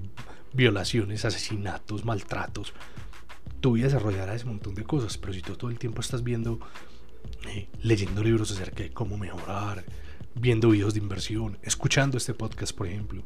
violaciones, 0.54 1.26
asesinatos, 1.26 2.06
maltratos, 2.06 2.74
tu 3.60 3.74
vida 3.74 3.88
desarrollará 3.88 4.36
ese 4.36 4.46
montón 4.46 4.76
de 4.76 4.84
cosas, 4.84 5.18
pero 5.18 5.34
si 5.34 5.42
tú 5.42 5.56
todo 5.56 5.72
el 5.72 5.80
tiempo 5.80 6.02
estás 6.02 6.24
viendo, 6.24 6.60
eh, 7.48 7.68
leyendo 7.82 8.24
libros 8.24 8.52
acerca 8.52 8.84
de 8.84 8.94
cómo 8.94 9.18
mejorar, 9.18 9.84
viendo 10.36 10.70
videos 10.70 10.94
de 10.94 11.00
inversión, 11.00 11.58
escuchando 11.64 12.18
este 12.18 12.36
podcast, 12.36 12.76
por 12.76 12.88
ejemplo, 12.88 13.24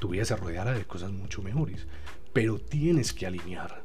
tu 0.00 0.08
vida 0.08 0.24
se 0.24 0.36
rodeará 0.36 0.72
de 0.72 0.86
cosas 0.86 1.12
mucho 1.12 1.42
mejores. 1.42 1.86
Pero 2.32 2.58
tienes 2.58 3.12
que 3.12 3.26
alinear 3.26 3.84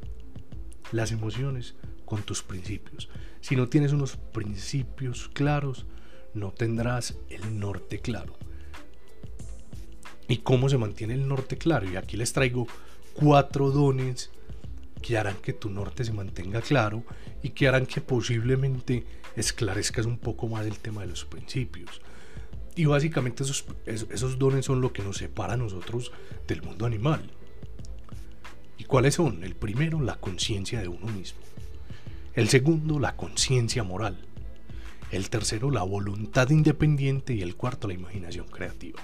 las 0.91 1.11
emociones 1.11 1.75
con 2.05 2.23
tus 2.23 2.43
principios. 2.43 3.09
Si 3.41 3.55
no 3.55 3.67
tienes 3.67 3.91
unos 3.91 4.17
principios 4.17 5.29
claros, 5.33 5.85
no 6.33 6.51
tendrás 6.51 7.17
el 7.29 7.59
norte 7.59 7.99
claro. 7.99 8.37
¿Y 10.27 10.37
cómo 10.37 10.69
se 10.69 10.77
mantiene 10.77 11.13
el 11.13 11.27
norte 11.27 11.57
claro? 11.57 11.89
Y 11.89 11.95
aquí 11.95 12.17
les 12.17 12.33
traigo 12.33 12.67
cuatro 13.13 13.71
dones 13.71 14.31
que 15.01 15.17
harán 15.17 15.35
que 15.35 15.53
tu 15.53 15.69
norte 15.69 16.05
se 16.05 16.13
mantenga 16.13 16.61
claro 16.61 17.03
y 17.43 17.49
que 17.49 17.67
harán 17.67 17.85
que 17.85 18.01
posiblemente 18.01 19.05
esclarezcas 19.35 20.05
un 20.05 20.17
poco 20.17 20.47
más 20.47 20.65
el 20.65 20.79
tema 20.79 21.01
de 21.01 21.07
los 21.07 21.25
principios. 21.25 22.01
Y 22.75 22.85
básicamente 22.85 23.43
esos, 23.43 23.65
esos 23.85 24.39
dones 24.39 24.65
son 24.65 24.81
lo 24.81 24.93
que 24.93 25.03
nos 25.03 25.17
separa 25.17 25.53
a 25.53 25.57
nosotros 25.57 26.11
del 26.47 26.63
mundo 26.63 26.85
animal. 26.85 27.29
¿Y 28.77 28.85
cuáles 28.85 29.15
son? 29.15 29.43
El 29.43 29.55
primero, 29.55 30.01
la 30.01 30.15
conciencia 30.15 30.81
de 30.81 30.87
uno 30.87 31.07
mismo. 31.07 31.39
El 32.33 32.49
segundo, 32.49 32.99
la 32.99 33.15
conciencia 33.15 33.83
moral. 33.83 34.17
El 35.11 35.29
tercero, 35.29 35.69
la 35.69 35.83
voluntad 35.83 36.49
independiente. 36.49 37.33
Y 37.33 37.41
el 37.41 37.55
cuarto, 37.55 37.87
la 37.87 37.93
imaginación 37.93 38.47
creativa. 38.47 38.99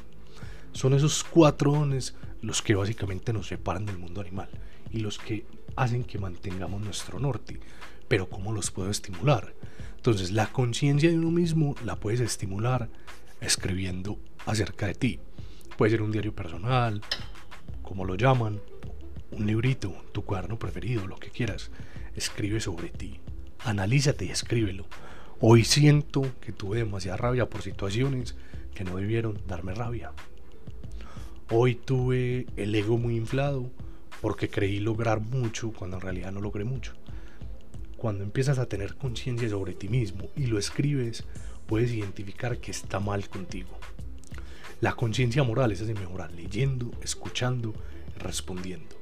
Son 0.72 0.94
esos 0.94 1.24
cuatro 1.24 1.72
dones 1.74 2.16
los 2.42 2.62
que 2.62 2.76
básicamente 2.76 3.34
nos 3.34 3.48
separan 3.48 3.86
del 3.86 3.98
mundo 3.98 4.22
animal 4.22 4.50
y 4.92 5.00
los 5.00 5.18
que 5.18 5.46
hacen 5.76 6.04
que 6.04 6.18
mantengamos 6.18 6.82
nuestro 6.82 7.20
norte. 7.20 7.60
Pero 8.08 8.30
¿cómo 8.30 8.52
los 8.52 8.72
puedo 8.72 8.90
estimular? 8.90 9.54
Entonces, 9.96 10.32
la 10.32 10.48
conciencia 10.48 11.10
de 11.10 11.18
uno 11.18 11.32
mismo 11.32 11.76
la 11.84 11.98
puedes 11.98 12.22
estimular 12.22 12.90
escribiendo 13.42 14.20
acerca 14.46 14.88
de 14.88 14.96
ti. 14.96 15.20
Puede 15.78 15.92
ser 15.92 16.02
un 16.02 16.12
diario 16.12 16.34
personal, 16.34 17.02
como 17.84 18.06
lo 18.06 18.16
llaman, 18.16 18.60
un 19.32 19.46
librito, 19.46 19.94
tu 20.12 20.24
cuaderno 20.24 20.58
preferido, 20.58 21.06
lo 21.06 21.18
que 21.18 21.30
quieras. 21.30 21.70
Escribe 22.16 22.60
sobre 22.60 22.90
ti. 22.90 23.20
Analízate 23.60 24.26
y 24.26 24.30
escríbelo. 24.30 24.86
Hoy 25.40 25.64
siento 25.64 26.26
que 26.42 26.52
tuve 26.52 26.80
demasiada 26.80 27.18
rabia 27.18 27.50
por 27.50 27.62
situaciones 27.62 28.36
que 28.74 28.84
no 28.84 28.98
debieron 28.98 29.42
darme 29.48 29.74
rabia. 29.74 30.12
Hoy 31.52 31.76
tuve 31.76 32.46
el 32.58 32.76
ego 32.76 32.98
muy 32.98 33.16
inflado 33.16 33.72
porque 34.22 34.50
creí 34.50 34.80
lograr 34.80 35.22
mucho 35.22 35.72
cuando 35.72 35.98
en 35.98 36.02
realidad 36.02 36.32
no 36.32 36.42
logré 36.42 36.64
mucho. 36.64 36.94
Cuando 37.98 38.24
empiezas 38.24 38.60
a 38.60 38.68
tener 38.68 38.96
conciencia 38.96 39.50
sobre 39.50 39.74
ti 39.74 39.88
mismo 39.88 40.30
y 40.36 40.48
lo 40.48 40.60
escribes, 40.60 41.24
puedes 41.68 41.92
identificar 41.92 42.58
que 42.60 42.72
está 42.72 43.00
mal 43.00 43.30
contigo. 43.30 43.78
La 44.82 44.94
conciencia 44.94 45.44
moral 45.44 45.72
es 45.72 45.86
de 45.86 45.94
mejorar 45.94 46.32
leyendo, 46.32 46.92
escuchando, 47.02 47.74
respondiendo. 48.18 48.99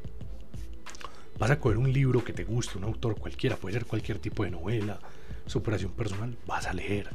Vas 1.38 1.52
a 1.52 1.60
coger 1.60 1.78
un 1.78 1.93
libro 1.93 2.23
que 2.23 2.34
te 2.34 2.43
guste, 2.43 2.80
un 2.80 2.84
autor 2.84 3.19
cualquiera, 3.19 3.58
puede 3.58 3.73
ser 3.73 3.86
cualquier 3.86 4.17
tipo 4.17 4.43
de 4.43 4.50
novela, 4.50 5.00
superación 5.45 5.91
personal, 5.91 6.36
vas 6.47 6.65
a 6.65 6.73
leer. 6.73 7.10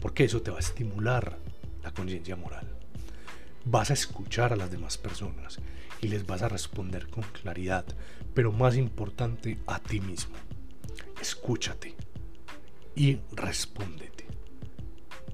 Porque 0.00 0.24
eso 0.24 0.42
te 0.42 0.52
va 0.52 0.58
a 0.58 0.60
estimular 0.60 1.36
la 1.82 1.92
conciencia 1.92 2.36
moral. 2.36 2.68
Vas 3.64 3.90
a 3.90 3.94
escuchar 3.94 4.52
a 4.52 4.56
las 4.56 4.70
demás 4.70 4.96
personas 4.96 5.58
y 6.00 6.06
les 6.06 6.24
vas 6.24 6.42
a 6.42 6.48
responder 6.48 7.08
con 7.08 7.24
claridad, 7.24 7.84
pero 8.32 8.52
más 8.52 8.76
importante 8.76 9.58
a 9.66 9.80
ti 9.80 10.00
mismo. 10.00 10.36
Escúchate 11.20 11.96
y 12.94 13.18
respóndete. 13.32 14.24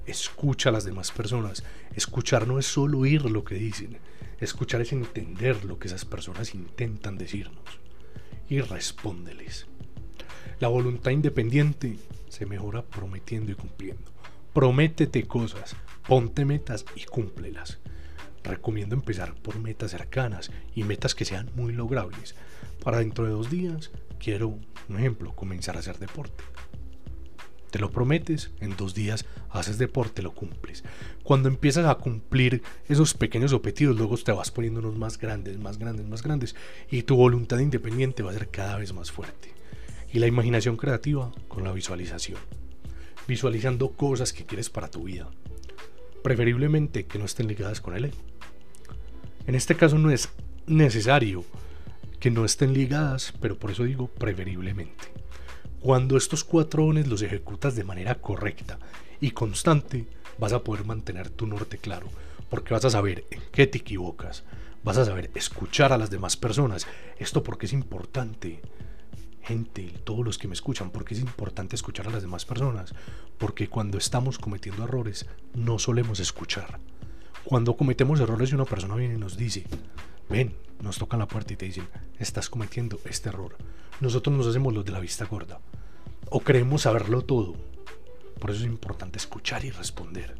Escucha 0.07 0.71
a 0.71 0.73
las 0.73 0.85
demás 0.85 1.11
personas. 1.11 1.63
Escuchar 1.95 2.49
no 2.49 2.59
es 2.59 2.65
solo 2.65 3.01
oír 3.01 3.31
lo 3.31 3.45
que 3.45 3.57
dicen, 3.57 3.99
escuchar 4.41 4.81
es 4.81 4.93
entender 4.93 5.67
lo 5.67 5.79
que 5.79 5.89
esas 5.89 6.07
personas 6.07 6.55
intentan 6.55 7.19
decirnos 7.19 7.82
y 8.53 8.61
respóndeles. 8.61 9.65
La 10.61 10.69
voluntad 10.69 11.11
independiente 11.11 11.97
se 12.29 12.45
mejora 12.45 12.83
prometiendo 12.83 13.51
y 13.51 13.55
cumpliendo. 13.55 14.13
Prométete 14.53 15.27
cosas, 15.27 15.75
ponte 16.07 16.45
metas 16.45 16.85
y 16.95 17.05
cúmplelas. 17.05 17.79
Recomiendo 18.45 18.95
empezar 18.95 19.35
por 19.37 19.59
metas 19.59 19.93
cercanas 19.93 20.51
y 20.75 20.85
metas 20.85 21.15
que 21.15 21.25
sean 21.25 21.49
muy 21.55 21.73
logrables. 21.73 22.35
Para 22.85 22.99
dentro 22.99 23.25
de 23.25 23.31
dos 23.31 23.51
días, 23.51 23.91
quiero, 24.19 24.59
un 24.91 24.99
ejemplo, 24.99 25.35
comenzar 25.35 25.77
a 25.77 25.81
hacer 25.81 25.99
deporte. 25.99 26.45
Te 27.73 27.79
lo 27.79 27.91
prometes, 27.91 28.51
en 28.61 28.77
dos 28.77 28.93
días 28.93 29.25
haces 29.49 29.79
deporte, 29.79 30.21
lo 30.21 30.35
cumples. 30.35 30.85
Cuando 31.23 31.49
empiezas 31.49 31.87
a 31.87 31.95
cumplir 31.95 32.63
esos 32.87 33.15
pequeños 33.15 33.55
objetivos, 33.55 33.97
luego 33.97 34.19
te 34.19 34.31
vas 34.31 34.51
poniendo 34.51 34.81
unos 34.81 34.99
más 34.99 35.17
grandes, 35.17 35.59
más 35.59 35.79
grandes, 35.79 36.07
más 36.07 36.23
grandes, 36.23 36.55
y 36.91 37.05
tu 37.05 37.17
voluntad 37.17 37.59
independiente 37.61 38.23
va 38.23 38.31
a 38.31 38.35
ser 38.35 38.51
cada 38.51 38.77
vez 38.77 38.93
más 38.93 39.11
fuerte. 39.11 39.55
Y 40.13 40.19
la 40.19 40.27
imaginación 40.27 40.77
creativa 40.77 41.33
con 41.49 41.65
la 41.65 41.73
visualización. 41.73 42.39
Visualizando 43.27 43.93
cosas 43.93 44.35
que 44.35 44.45
quieres 44.45 44.69
para 44.69 44.91
tu 44.91 45.05
vida. 45.05 45.31
Preferiblemente 46.23 47.07
que 47.07 47.19
no 47.19 47.25
estén 47.25 47.49
ligadas 47.49 47.81
con 47.81 47.97
el 47.97 48.05
ego. 48.05 48.19
En 49.47 49.55
este 49.55 49.77
caso 49.77 49.97
no 49.97 50.11
es 50.11 50.29
necesario 50.67 51.43
que 52.21 52.31
no 52.31 52.45
estén 52.45 52.75
ligadas, 52.75 53.33
pero 53.41 53.59
por 53.59 53.71
eso 53.71 53.85
digo 53.85 54.09
preferiblemente. 54.09 55.22
Cuando 55.83 56.17
estos 56.17 56.45
cuatro 56.45 56.87
dones 56.87 57.09
los 57.09 57.23
ejecutas 57.23 57.75
de 57.75 57.83
manera 57.83 58.15
correcta 58.15 58.79
y 59.21 59.33
constante, 59.33 60.07
vas 60.39 60.53
a 60.53 60.63
poder 60.63 60.85
mantener 60.85 61.29
tu 61.29 61.45
norte 61.45 61.77
claro, 61.77 62.07
porque 62.49 62.73
vas 62.73 62.85
a 62.85 62.91
saber 62.91 63.25
en 63.33 63.43
qué 63.51 63.67
te 63.67 63.79
equivocas, 63.79 64.45
vas 64.85 64.97
a 64.99 65.05
saber 65.05 65.33
escuchar 65.35 65.93
a 65.93 65.99
las 65.99 66.09
demás 66.09 66.37
personas. 66.37 66.87
Esto 67.19 67.43
porque 67.43 67.67
es 67.67 67.73
importante. 67.73 68.61
Gente, 69.43 69.93
todos 70.05 70.25
los 70.25 70.39
que 70.39 70.47
me 70.47 70.55
escuchan, 70.55 70.91
porque 70.91 71.15
es 71.15 71.21
importante 71.21 71.75
escuchar 71.75 72.07
a 72.07 72.13
las 72.13 72.23
demás 72.23 72.45
personas, 72.45 72.95
porque 73.37 73.69
cuando 73.69 73.99
estamos 73.99 74.39
cometiendo 74.39 74.85
errores 74.85 75.27
no 75.53 75.81
solemos 75.81 76.21
escuchar. 76.21 76.79
Cuando 77.43 77.77
cometemos 77.77 78.21
errores 78.21 78.53
y 78.53 78.55
una 78.55 78.67
persona 78.67 78.95
viene 78.95 79.17
y 79.17 79.19
nos 79.19 79.37
dice, 79.37 79.65
ven, 80.29 80.55
nos 80.81 80.99
tocan 80.99 81.21
la 81.21 81.29
puerta 81.29 81.53
y 81.53 81.57
te 81.57 81.67
dicen, 81.67 81.89
estás 82.19 82.49
cometiendo 82.49 83.01
este 83.05 83.29
error 83.29 83.57
nosotros 84.03 84.37
nos 84.37 84.49
hacemos 84.49 84.75
los 84.75 84.85
de 84.85 84.91
la 84.91 84.99
vista 84.99 85.27
gorda. 85.27 85.61
O 86.29 86.41
creemos 86.41 86.83
saberlo 86.83 87.23
todo. 87.23 87.55
Por 88.41 88.51
eso 88.51 88.61
es 88.61 88.67
importante 88.67 89.17
escuchar 89.17 89.65
y 89.65 89.71
responder. 89.71 90.35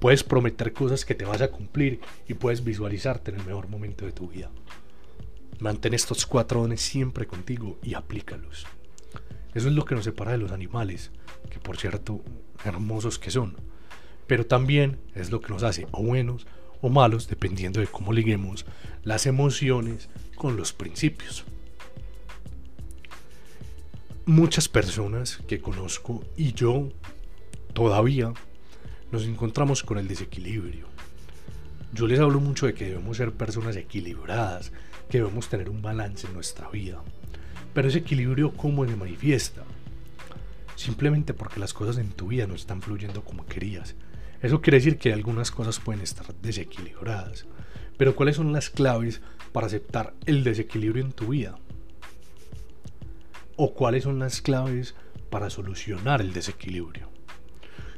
Puedes 0.00 0.24
prometer 0.24 0.72
cosas 0.72 1.04
que 1.04 1.14
te 1.14 1.26
vas 1.26 1.42
a 1.42 1.50
cumplir 1.50 2.00
y 2.26 2.32
puedes 2.32 2.64
visualizarte 2.64 3.32
en 3.32 3.40
el 3.40 3.46
mejor 3.46 3.68
momento 3.68 4.06
de 4.06 4.12
tu 4.12 4.28
vida. 4.28 4.50
Mantén 5.58 5.92
estos 5.92 6.24
cuatro 6.24 6.62
dones 6.62 6.80
siempre 6.80 7.26
contigo 7.26 7.78
y 7.82 7.92
aplícalos. 7.92 8.66
Eso 9.54 9.68
es 9.68 9.74
lo 9.74 9.84
que 9.84 9.94
nos 9.94 10.04
separa 10.04 10.32
de 10.32 10.38
los 10.38 10.52
animales, 10.52 11.10
que 11.50 11.58
por 11.58 11.76
cierto, 11.76 12.22
hermosos 12.64 13.18
que 13.18 13.30
son. 13.30 13.56
Pero 14.26 14.46
también 14.46 14.98
es 15.14 15.30
lo 15.30 15.42
que 15.42 15.52
nos 15.52 15.62
hace 15.62 15.86
o 15.92 16.02
buenos 16.02 16.46
malos 16.88 17.28
dependiendo 17.28 17.80
de 17.80 17.86
cómo 17.86 18.12
liguemos 18.12 18.66
las 19.04 19.26
emociones 19.26 20.08
con 20.36 20.56
los 20.56 20.72
principios. 20.72 21.44
Muchas 24.24 24.68
personas 24.68 25.38
que 25.46 25.60
conozco 25.60 26.24
y 26.36 26.52
yo 26.52 26.90
todavía 27.72 28.32
nos 29.12 29.24
encontramos 29.24 29.82
con 29.82 29.98
el 29.98 30.08
desequilibrio. 30.08 30.86
Yo 31.92 32.06
les 32.06 32.18
hablo 32.18 32.40
mucho 32.40 32.66
de 32.66 32.74
que 32.74 32.86
debemos 32.86 33.16
ser 33.16 33.32
personas 33.32 33.76
equilibradas, 33.76 34.72
que 35.08 35.18
debemos 35.18 35.48
tener 35.48 35.70
un 35.70 35.82
balance 35.82 36.26
en 36.26 36.34
nuestra 36.34 36.68
vida. 36.70 37.02
Pero 37.72 37.88
ese 37.88 37.98
equilibrio, 37.98 38.52
¿cómo 38.52 38.86
se 38.86 38.96
manifiesta? 38.96 39.62
Simplemente 40.74 41.32
porque 41.32 41.60
las 41.60 41.72
cosas 41.72 41.98
en 41.98 42.10
tu 42.10 42.28
vida 42.28 42.46
no 42.46 42.54
están 42.54 42.82
fluyendo 42.82 43.22
como 43.22 43.46
querías. 43.46 43.94
Eso 44.42 44.60
quiere 44.60 44.78
decir 44.78 44.98
que 44.98 45.12
algunas 45.12 45.50
cosas 45.50 45.80
pueden 45.80 46.02
estar 46.02 46.34
desequilibradas. 46.42 47.46
Pero 47.96 48.14
¿cuáles 48.14 48.36
son 48.36 48.52
las 48.52 48.70
claves 48.70 49.22
para 49.52 49.66
aceptar 49.66 50.14
el 50.26 50.44
desequilibrio 50.44 51.04
en 51.04 51.12
tu 51.12 51.28
vida? 51.28 51.58
¿O 53.56 53.72
cuáles 53.74 54.04
son 54.04 54.18
las 54.18 54.42
claves 54.42 54.94
para 55.30 55.48
solucionar 55.48 56.20
el 56.20 56.32
desequilibrio? 56.32 57.08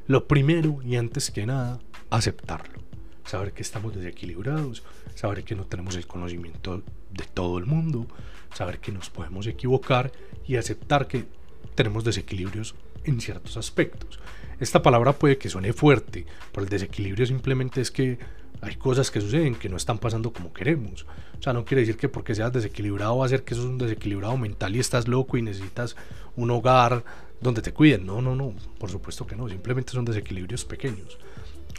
Lo 0.07 0.27
primero 0.27 0.81
y 0.85 0.97
antes 0.97 1.31
que 1.31 1.47
nada, 1.47 1.81
aceptarlo. 2.11 2.81
Saber 3.25 3.53
que 3.53 3.63
estamos 3.63 3.95
desequilibrados, 3.95 4.85
saber 5.15 5.45
que 5.45 5.55
no 5.55 5.67
tenemos 5.67 5.97
el 5.97 6.07
conocimiento 6.07 6.83
de 7.11 7.25
todo 7.25 7.59
el 7.59 7.67
mundo, 7.67 8.07
saber 8.55 8.79
que 8.79 8.93
nos 8.93 9.11
podemos 9.11 9.47
equivocar 9.47 10.13
y 10.47 10.57
aceptar 10.57 11.09
que 11.09 11.27
tenemos 11.75 12.05
desequilibrios 12.05 12.75
en 13.09 13.21
ciertos 13.21 13.57
aspectos. 13.57 14.21
Esta 14.61 14.83
palabra 14.83 15.13
puede 15.13 15.39
que 15.39 15.49
suene 15.49 15.73
fuerte, 15.73 16.27
pero 16.53 16.65
el 16.65 16.71
desequilibrio 16.71 17.27
simplemente 17.27 17.81
es 17.81 17.91
que 17.91 18.19
hay 18.61 18.75
cosas 18.75 19.11
que 19.11 19.21
suceden 19.21 19.55
que 19.55 19.69
no 19.69 19.77
están 19.77 19.99
pasando 19.99 20.33
como 20.33 20.53
queremos. 20.53 21.07
O 21.39 21.43
sea, 21.43 21.53
no 21.53 21.65
quiere 21.65 21.83
decir 21.83 21.97
que 21.97 22.09
porque 22.09 22.35
seas 22.35 22.53
desequilibrado 22.53 23.19
va 23.19 23.27
a 23.27 23.29
ser 23.29 23.45
que 23.45 23.55
eso 23.55 23.63
es 23.63 23.69
un 23.69 23.79
desequilibrado 23.79 24.37
mental 24.37 24.75
y 24.75 24.81
estás 24.81 25.07
loco 25.07 25.37
y 25.37 25.43
necesitas 25.43 25.95
un 26.37 26.51
hogar 26.51 27.05
donde 27.41 27.63
te 27.63 27.73
cuiden. 27.73 28.05
No, 28.05 28.21
no, 28.21 28.35
no, 28.35 28.53
por 28.79 28.91
supuesto 28.91 29.27
que 29.27 29.37
no, 29.37 29.49
simplemente 29.49 29.93
son 29.93 30.05
desequilibrios 30.05 30.65
pequeños. 30.65 31.19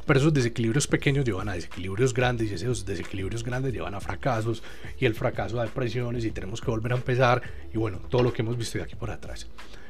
Pero 0.06 0.20
esos 0.20 0.34
desequilibrios 0.34 0.88
pequeños 0.88 1.26
llevan 1.26 1.50
a 1.50 1.54
desequilibrios 1.54 2.14
grandes 2.14 2.50
y 2.50 2.54
esos 2.54 2.86
desequilibrios 2.86 3.44
grandes 3.44 3.74
llevan 3.74 3.94
a 3.94 4.00
fracasos 4.00 4.64
y 4.98 5.06
el 5.06 5.14
fracaso 5.14 5.60
a 5.60 5.66
depresiones 5.66 6.26
y 6.26 6.32
tenemos 6.32 6.62
que 6.62 6.72
volver 6.72 6.94
a 6.94 6.96
empezar 6.96 7.42
y 7.74 7.78
bueno, 7.78 8.00
todo 8.10 8.24
lo 8.24 8.32
que 8.32 8.42
hemos 8.42 8.58
visto 8.58 8.78
de 8.78 8.86
aquí 8.86 8.96
por 8.96 9.12
atrás. 9.12 9.48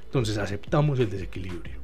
Entonces 0.09 0.39
aceptamos 0.39 0.97
el 0.99 1.07
desequilibrio 1.07 1.79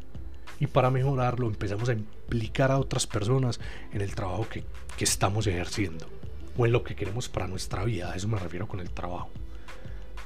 y 0.59 0.65
para 0.65 0.89
mejorarlo 0.89 1.45
empezamos 1.45 1.89
a 1.89 1.93
implicar 1.93 2.71
a 2.71 2.79
otras 2.79 3.05
personas 3.05 3.59
en 3.93 4.01
el 4.01 4.15
trabajo 4.15 4.49
que, 4.49 4.63
que 4.97 5.03
estamos 5.03 5.45
ejerciendo 5.45 6.07
o 6.57 6.65
en 6.65 6.71
lo 6.71 6.83
que 6.83 6.95
queremos 6.95 7.29
para 7.29 7.47
nuestra 7.47 7.83
vida. 7.83 8.11
A 8.11 8.15
eso 8.15 8.27
me 8.27 8.39
refiero 8.39 8.67
con 8.67 8.79
el 8.79 8.89
trabajo. 8.89 9.29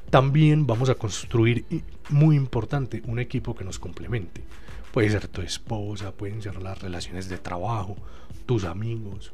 También 0.09 0.65
vamos 0.65 0.89
a 0.89 0.95
construir, 0.95 1.65
muy 2.07 2.37
importante, 2.37 3.03
un 3.05 3.19
equipo 3.19 3.53
que 3.53 3.65
nos 3.65 3.79
complemente. 3.79 4.45
Puede 4.93 5.09
ser 5.09 5.27
tu 5.27 5.41
esposa, 5.41 6.13
pueden 6.13 6.41
ser 6.41 6.63
las 6.63 6.81
relaciones 6.81 7.27
de 7.27 7.37
trabajo, 7.37 7.97
tus 8.45 8.63
amigos. 8.63 9.33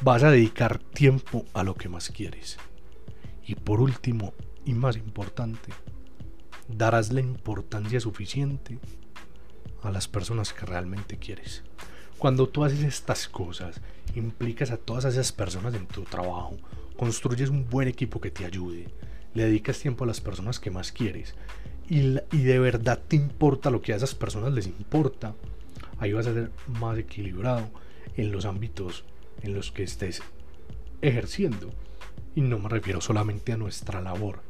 Vas 0.00 0.22
a 0.22 0.30
dedicar 0.30 0.78
tiempo 0.78 1.44
a 1.52 1.62
lo 1.64 1.74
que 1.74 1.90
más 1.90 2.08
quieres. 2.08 2.56
Y 3.46 3.56
por 3.56 3.82
último, 3.82 4.32
y 4.64 4.72
más 4.72 4.96
importante, 4.96 5.70
darás 6.76 7.12
la 7.12 7.20
importancia 7.20 8.00
suficiente 8.00 8.78
a 9.82 9.90
las 9.90 10.08
personas 10.08 10.52
que 10.52 10.66
realmente 10.66 11.18
quieres. 11.18 11.62
Cuando 12.18 12.48
tú 12.48 12.64
haces 12.64 12.82
estas 12.82 13.28
cosas, 13.28 13.80
implicas 14.14 14.70
a 14.70 14.76
todas 14.76 15.04
esas 15.06 15.32
personas 15.32 15.74
en 15.74 15.86
tu 15.86 16.02
trabajo, 16.02 16.56
construyes 16.96 17.48
un 17.48 17.68
buen 17.68 17.88
equipo 17.88 18.20
que 18.20 18.30
te 18.30 18.44
ayude, 18.44 18.88
le 19.34 19.44
dedicas 19.44 19.78
tiempo 19.78 20.04
a 20.04 20.06
las 20.06 20.20
personas 20.20 20.60
que 20.60 20.70
más 20.70 20.92
quieres 20.92 21.34
y, 21.90 22.02
de 22.02 22.58
verdad 22.60 23.02
te 23.08 23.16
importa 23.16 23.68
lo 23.68 23.82
que 23.82 23.92
a 23.92 23.96
esas 23.96 24.14
personas 24.14 24.52
les 24.52 24.68
importa, 24.68 25.34
ahí 25.98 26.12
vas 26.12 26.28
a 26.28 26.32
ser 26.32 26.52
más 26.68 26.96
equilibrado 26.96 27.68
en 28.16 28.30
los 28.30 28.44
ámbitos 28.44 29.04
en 29.42 29.54
los 29.54 29.72
que 29.72 29.82
estés 29.82 30.22
ejerciendo. 31.02 31.72
Y 32.36 32.42
no 32.42 32.60
me 32.60 32.68
refiero 32.68 33.00
solamente 33.00 33.52
a 33.52 33.56
nuestra 33.56 34.00
labor, 34.00 34.40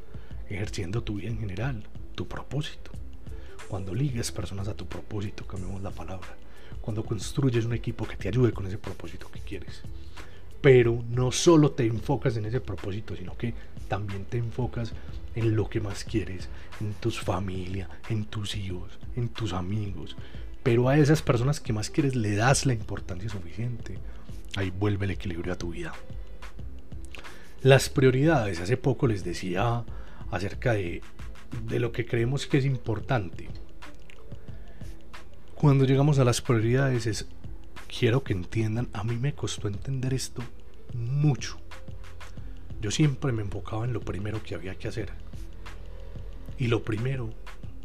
ejerciendo 0.51 1.03
tu 1.03 1.15
vida 1.15 1.29
en 1.29 1.39
general, 1.39 1.85
tu 2.21 2.29
propósito. 2.29 2.91
Cuando 3.67 3.95
ligues 3.95 4.31
personas 4.31 4.69
a 4.69 4.75
tu 4.75 4.85
propósito, 4.87 5.47
cambiamos 5.47 5.81
la 5.81 5.91
palabra. 5.91 6.37
Cuando 6.83 7.03
construyes 7.03 7.65
un 7.65 7.73
equipo 7.73 8.07
que 8.07 8.17
te 8.17 8.29
ayude 8.29 8.53
con 8.53 8.67
ese 8.67 8.77
propósito 8.77 9.31
que 9.31 9.41
quieres. 9.41 9.81
Pero 10.61 11.03
no 11.09 11.33
solo 11.33 11.71
te 11.71 11.87
enfocas 11.87 12.37
en 12.37 12.45
ese 12.45 12.61
propósito, 12.61 13.17
sino 13.17 13.39
que 13.39 13.55
también 13.89 14.27
te 14.27 14.37
enfocas 14.37 14.93
en 15.35 15.57
lo 15.57 15.71
que 15.71 15.81
más 15.81 16.05
quieres, 16.05 16.51
en 16.83 16.93
tus 16.93 17.19
familia, 17.19 17.89
en 18.11 18.27
tus 18.27 18.55
hijos, 18.55 18.99
en 19.17 19.31
tus 19.31 19.55
amigos. 19.55 20.15
Pero 20.63 20.91
a 20.91 20.99
esas 20.99 21.23
personas 21.23 21.59
que 21.59 21.73
más 21.73 21.89
quieres 21.89 22.17
le 22.17 22.37
das 22.37 22.67
la 22.67 22.75
importancia 22.75 23.31
suficiente. 23.31 23.97
Ahí 24.57 24.69
vuelve 24.69 25.07
el 25.07 25.13
equilibrio 25.13 25.55
a 25.55 25.59
tu 25.59 25.71
vida. 25.71 25.95
Las 27.63 27.89
prioridades, 27.89 28.61
hace 28.61 28.77
poco 28.77 29.07
les 29.07 29.25
decía 29.25 29.87
acerca 30.31 30.75
de, 30.75 31.01
de 31.67 31.81
lo 31.81 31.93
que 31.93 32.07
creemos 32.07 32.47
que 32.47 32.59
es 32.59 32.65
importante. 32.65 33.49
Cuando 35.55 35.85
llegamos 35.85 36.19
a 36.19 36.25
las 36.25 36.41
prioridades 36.41 37.07
es, 37.07 37.29
quiero 37.87 38.23
que 38.23 38.33
entiendan, 38.33 38.89
a 38.93 39.05
mí 39.05 39.17
me 39.17 39.35
costó 39.35 39.69
entender 39.69 40.15
esto 40.15 40.43
mucho 40.95 41.59
yo 42.81 42.91
siempre 42.91 43.33
me 43.33 43.43
enfocaba 43.43 43.85
en 43.85 43.93
lo 43.93 44.01
primero 44.01 44.43
que 44.43 44.55
había 44.55 44.75
que 44.75 44.89
hacer. 44.89 45.13
Y 46.59 46.69
lo 46.69 46.83
primero 46.83 47.31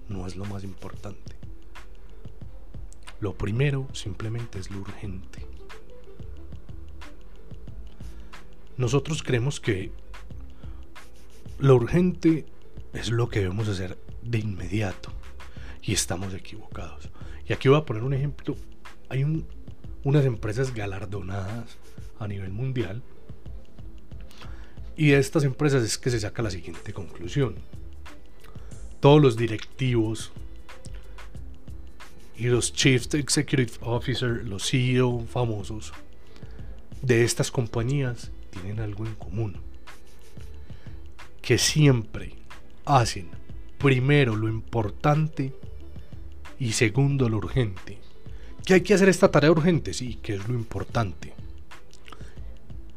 no 0.07 0.25
es 0.25 0.35
lo 0.35 0.45
más 0.45 0.63
importante. 0.63 1.35
Lo 3.19 3.33
primero 3.33 3.87
simplemente 3.93 4.59
es 4.59 4.71
lo 4.71 4.79
urgente. 4.79 5.45
Nosotros 8.77 9.21
creemos 9.23 9.59
que 9.59 9.91
lo 11.59 11.75
urgente 11.75 12.45
es 12.95 13.09
lo 13.09 13.29
que 13.29 13.39
debemos 13.39 13.67
hacer 13.67 13.97
de 14.21 14.39
inmediato. 14.39 15.11
Y 15.81 15.93
estamos 15.93 16.33
equivocados. 16.33 17.09
Y 17.47 17.53
aquí 17.53 17.69
voy 17.69 17.77
a 17.77 17.85
poner 17.85 18.03
un 18.03 18.13
ejemplo. 18.13 18.55
Hay 19.09 19.23
unas 20.03 20.25
empresas 20.25 20.73
galardonadas 20.73 21.77
a 22.19 22.27
nivel 22.27 22.51
mundial 22.51 23.03
y 24.97 25.07
de 25.07 25.19
estas 25.19 25.43
empresas 25.43 25.83
es 25.83 25.97
que 25.97 26.09
se 26.09 26.19
saca 26.19 26.41
la 26.41 26.49
siguiente 26.49 26.93
conclusión. 26.93 27.55
Todos 28.99 29.21
los 29.21 29.35
directivos 29.35 30.31
y 32.37 32.45
los 32.45 32.73
Chief 32.73 33.13
Executive 33.13 33.73
Officer, 33.81 34.45
los 34.45 34.69
CEO 34.69 35.25
famosos 35.27 35.91
de 37.01 37.23
estas 37.23 37.51
compañías 37.51 38.31
tienen 38.51 38.79
algo 38.79 39.05
en 39.05 39.15
común. 39.15 39.57
Que 41.41 41.57
siempre 41.57 42.33
hacen 42.85 43.29
primero 43.77 44.35
lo 44.35 44.47
importante 44.47 45.53
y 46.59 46.71
segundo 46.73 47.29
lo 47.29 47.37
urgente. 47.37 47.99
¿Que 48.65 48.75
hay 48.75 48.81
que 48.81 48.93
hacer 48.93 49.09
esta 49.09 49.29
tarea 49.29 49.51
urgente? 49.51 49.93
Sí, 49.93 50.15
que 50.15 50.35
es 50.35 50.47
lo 50.47 50.55
importante 50.55 51.33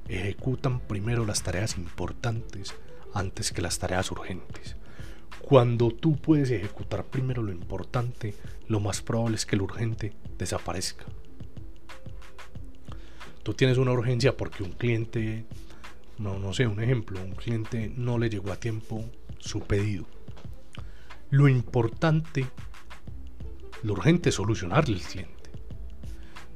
ejecutan 0.08 0.80
primero 0.80 1.24
las 1.24 1.42
tareas 1.42 1.76
importantes 1.76 2.74
antes 3.14 3.52
que 3.52 3.62
las 3.62 3.78
tareas 3.78 4.10
urgentes. 4.10 4.76
Cuando 5.40 5.90
tú 5.90 6.16
puedes 6.16 6.50
ejecutar 6.50 7.04
primero 7.04 7.42
lo 7.42 7.52
importante, 7.52 8.34
lo 8.66 8.80
más 8.80 9.02
probable 9.02 9.36
es 9.36 9.46
que 9.46 9.56
lo 9.56 9.64
urgente 9.64 10.12
desaparezca. 10.36 11.04
Tú 13.42 13.54
tienes 13.54 13.78
una 13.78 13.92
urgencia 13.92 14.36
porque 14.36 14.62
un 14.62 14.72
cliente, 14.72 15.46
no, 16.18 16.38
no 16.38 16.52
sé, 16.52 16.66
un 16.66 16.82
ejemplo, 16.82 17.22
un 17.22 17.32
cliente 17.32 17.90
no 17.96 18.18
le 18.18 18.28
llegó 18.28 18.52
a 18.52 18.60
tiempo 18.60 19.04
su 19.38 19.60
pedido. 19.60 20.06
Lo 21.30 21.48
importante, 21.48 22.46
lo 23.82 23.92
urgente 23.92 24.30
es 24.30 24.34
solucionarle 24.34 24.96
al 24.96 25.02
cliente. 25.02 25.50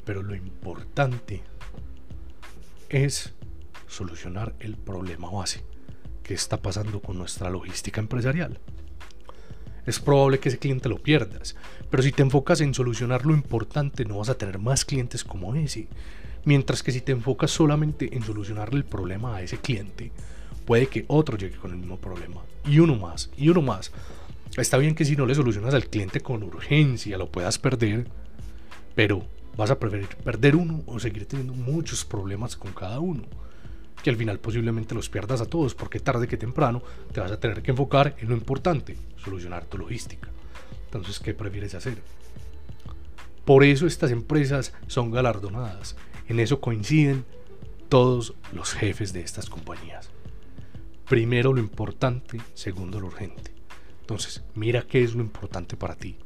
Pero 0.05 0.23
lo 0.23 0.35
importante 0.35 1.43
es 2.89 3.35
solucionar 3.87 4.55
el 4.59 4.77
problema 4.77 5.31
base 5.31 5.65
que 6.23 6.35
está 6.35 6.63
pasando 6.63 7.01
con 7.01 7.19
nuestra 7.19 7.51
logística 7.51 8.01
empresarial. 8.01 8.59
Es 9.85 9.99
probable 9.99 10.39
que 10.39 10.49
ese 10.49 10.59
cliente 10.59 10.89
lo 10.89 10.99
pierdas, 11.03 11.57
pero 11.91 12.03
si 12.03 12.13
te 12.13 12.23
enfocas 12.23 12.61
en 12.61 12.73
solucionar 12.73 13.27
lo 13.27 13.35
importante 13.35 14.05
no 14.05 14.19
vas 14.19 14.29
a 14.29 14.39
tener 14.39 14.59
más 14.59 14.85
clientes 14.85 15.25
como 15.25 15.55
ese. 15.55 15.89
Mientras 16.45 16.83
que 16.83 16.93
si 16.93 17.01
te 17.01 17.13
enfocas 17.13 17.51
solamente 17.51 18.17
en 18.17 18.23
solucionarle 18.23 18.79
el 18.79 18.85
problema 18.85 19.37
a 19.37 19.43
ese 19.43 19.59
cliente, 19.59 20.13
puede 20.65 20.87
que 20.87 21.05
otro 21.09 21.37
llegue 21.37 21.57
con 21.57 21.73
el 21.73 21.79
mismo 21.79 21.99
problema. 21.99 22.43
Y 22.67 22.79
uno 22.79 22.97
más, 22.97 23.31
y 23.37 23.49
uno 23.49 23.63
más. 23.63 23.93
Está 24.57 24.79
bien 24.79 24.95
que 24.95 25.05
si 25.05 25.17
no 25.17 25.27
le 25.27 25.35
solucionas 25.35 25.75
al 25.75 25.87
cliente 25.87 26.21
con 26.21 26.43
urgencia 26.43 27.17
lo 27.17 27.31
puedas 27.31 27.59
perder, 27.59 28.07
pero 28.95 29.25
vas 29.57 29.71
a 29.71 29.79
preferir 29.79 30.09
perder 30.09 30.57
uno 30.57 30.83
o 30.87 30.99
seguir 31.01 31.27
teniendo 31.27 31.55
muchos 31.55 32.05
problemas 32.05 32.57
con 32.57 32.73
cada 32.73 33.01
uno. 33.01 33.25
Que 34.03 34.11
al 34.11 34.17
final 34.17 34.41
posiblemente 34.41 34.95
los 34.95 35.09
pierdas 35.09 35.41
a 35.41 35.47
todos 35.47 35.75
porque 35.75 36.01
tarde 36.01 36.29
que 36.29 36.37
temprano 36.37 36.83
te 37.13 37.21
vas 37.21 37.33
a 37.33 37.41
tener 37.41 37.63
que 37.63 37.71
enfocar 37.71 38.17
en 38.19 38.29
lo 38.29 38.35
importante, 38.35 38.97
solucionar 39.17 39.65
tu 39.65 39.79
logística. 39.79 40.29
Entonces, 40.87 41.19
¿qué 41.21 41.33
prefieres 41.33 41.75
hacer? 41.75 42.03
Por 43.45 43.65
eso 43.65 43.87
estas 43.87 44.11
empresas 44.11 44.75
son 44.87 45.11
galardonadas. 45.11 45.97
En 46.29 46.39
eso 46.41 46.61
coinciden 46.61 47.25
todos 47.89 48.35
los 48.53 48.75
jefes 48.75 49.13
de 49.13 49.21
estas 49.21 49.49
compañías. 49.49 50.12
Primero 51.09 51.53
lo 51.53 51.61
importante, 51.61 52.41
segundo 52.55 53.01
lo 53.01 53.09
urgente. 53.09 53.53
Entonces, 54.01 54.43
mira 54.55 54.83
qué 54.83 55.03
es 55.03 55.15
lo 55.15 55.23
importante 55.23 55.77
para 55.77 55.95
ti 55.95 56.17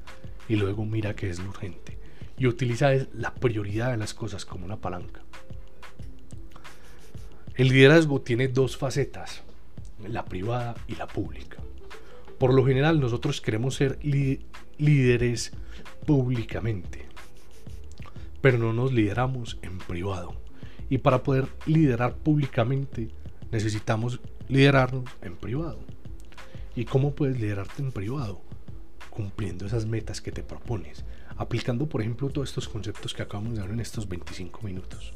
y 0.48 0.56
luego 0.56 0.84
mira 0.84 1.14
qué 1.14 1.30
es 1.30 1.38
lo 1.38 1.48
urgente. 1.50 1.98
Y 2.38 2.46
utiliza 2.46 2.90
la 3.14 3.34
prioridad 3.34 3.90
de 3.90 3.96
las 3.96 4.14
cosas 4.14 4.44
como 4.44 4.64
una 4.64 4.76
palanca. 4.76 5.22
El 7.54 7.68
liderazgo 7.68 8.20
tiene 8.20 8.48
dos 8.48 8.76
facetas, 8.76 9.42
la 10.06 10.24
privada 10.26 10.74
y 10.86 10.94
la 10.96 11.06
pública. 11.06 11.56
Por 12.38 12.52
lo 12.52 12.66
general 12.66 13.00
nosotros 13.00 13.40
queremos 13.40 13.76
ser 13.76 13.98
líderes 14.78 15.52
públicamente, 16.04 17.06
pero 18.42 18.58
no 18.58 18.74
nos 18.74 18.92
lideramos 18.92 19.58
en 19.62 19.78
privado. 19.78 20.34
Y 20.90 20.98
para 20.98 21.22
poder 21.22 21.48
liderar 21.64 22.16
públicamente 22.16 23.08
necesitamos 23.50 24.20
liderarnos 24.48 25.04
en 25.22 25.36
privado. 25.36 25.78
¿Y 26.74 26.84
cómo 26.84 27.14
puedes 27.14 27.40
liderarte 27.40 27.82
en 27.82 27.92
privado? 27.92 28.40
Cumpliendo 29.10 29.66
esas 29.66 29.86
metas 29.86 30.20
que 30.20 30.32
te 30.32 30.42
propones, 30.42 31.04
aplicando 31.36 31.88
por 31.88 32.00
ejemplo 32.00 32.28
todos 32.28 32.50
estos 32.50 32.68
conceptos 32.68 33.14
que 33.14 33.22
acabamos 33.22 33.54
de 33.54 33.62
ver 33.62 33.70
en 33.70 33.80
estos 33.80 34.08
25 34.08 34.60
minutos. 34.62 35.14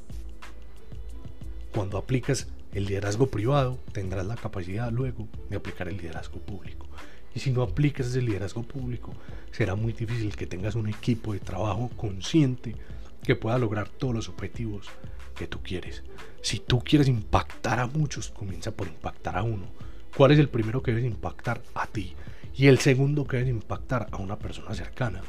Cuando 1.73 1.99
aplicas 1.99 2.49
el 2.73 2.87
liderazgo 2.87 3.29
privado, 3.29 3.79
tendrás 3.93 4.27
la 4.27 4.37
capacidad 4.37 4.91
luego 4.91 5.29
de 5.49 5.57
aplicar 5.57 5.89
el 5.89 5.97
liderazgo 5.97 6.41
público. 6.41 6.87
Y 7.35 7.41
si 7.41 7.53
no 7.53 7.63
aplicas 7.63 8.09
ese 8.09 8.23
liderazgo 8.23 8.63
público, 8.63 9.13
será 9.53 9.77
muy 9.77 9.93
difícil 9.93 10.35
que 10.35 10.47
tengas 10.47 10.75
un 10.75 10.89
equipo 10.89 11.33
de 11.33 11.41
trabajo 11.41 11.91
consciente 11.97 12.75
que 13.23 13.37
pueda 13.37 13.59
lograr 13.59 13.89
todos 13.89 14.15
los 14.15 14.29
objetivos 14.29 14.89
que 15.41 15.47
tú 15.47 15.61
quieres. 15.63 16.03
Si 16.43 16.59
tú 16.59 16.81
quieres 16.81 17.09
impactar 17.09 17.81
a 17.81 17.87
muchos, 17.87 18.29
comienza 18.29 18.73
por 18.73 18.89
impactar 18.89 19.39
a 19.39 19.43
uno. 19.43 19.69
¿Cuál 20.15 20.33
es 20.33 20.39
el 20.39 20.51
primero 20.51 20.83
que 20.83 20.91
debes 20.91 21.11
impactar? 21.11 21.63
A 21.75 21.87
ti. 21.87 22.15
Y 22.55 22.67
el 22.67 22.79
segundo 22.79 23.27
que 23.27 23.39
debes 23.39 23.51
impactar 23.51 24.09
a 24.11 24.19
una 24.19 24.39
persona 24.39 24.75
cercana. 24.75 25.23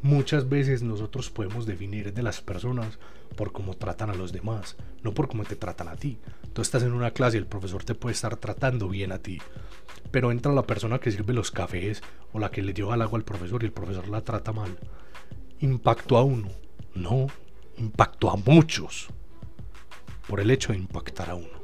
Muchas 0.00 0.48
veces 0.48 0.82
nosotros 0.82 1.28
podemos 1.28 1.66
definir 1.66 2.14
de 2.14 2.22
las 2.22 2.40
personas 2.40 2.98
por 3.36 3.52
cómo 3.52 3.74
tratan 3.74 4.08
a 4.08 4.14
los 4.14 4.32
demás, 4.32 4.76
no 5.02 5.12
por 5.12 5.28
cómo 5.28 5.44
te 5.44 5.56
tratan 5.56 5.88
a 5.88 5.96
ti. 5.96 6.16
Tú 6.54 6.62
estás 6.62 6.82
en 6.82 6.92
una 6.92 7.10
clase 7.10 7.36
y 7.36 7.40
el 7.40 7.46
profesor 7.46 7.84
te 7.84 7.94
puede 7.94 8.14
estar 8.14 8.36
tratando 8.36 8.88
bien 8.88 9.12
a 9.12 9.18
ti, 9.18 9.38
pero 10.10 10.32
entra 10.32 10.54
la 10.54 10.66
persona 10.66 10.98
que 10.98 11.10
sirve 11.10 11.34
los 11.34 11.50
cafés 11.50 12.00
o 12.32 12.38
la 12.38 12.50
que 12.50 12.62
le 12.62 12.72
lleva 12.72 12.94
el 12.94 13.02
agua 13.02 13.18
al 13.18 13.24
profesor 13.24 13.62
y 13.62 13.66
el 13.66 13.72
profesor 13.72 14.08
la 14.08 14.22
trata 14.22 14.52
mal. 14.52 14.78
¿Impactó 15.60 16.16
a 16.16 16.22
uno? 16.22 16.48
No, 16.94 17.26
impactó 17.78 18.30
a 18.30 18.36
muchos 18.36 19.08
por 20.28 20.40
el 20.40 20.50
hecho 20.50 20.72
de 20.72 20.78
impactar 20.78 21.30
a 21.30 21.34
uno. 21.34 21.62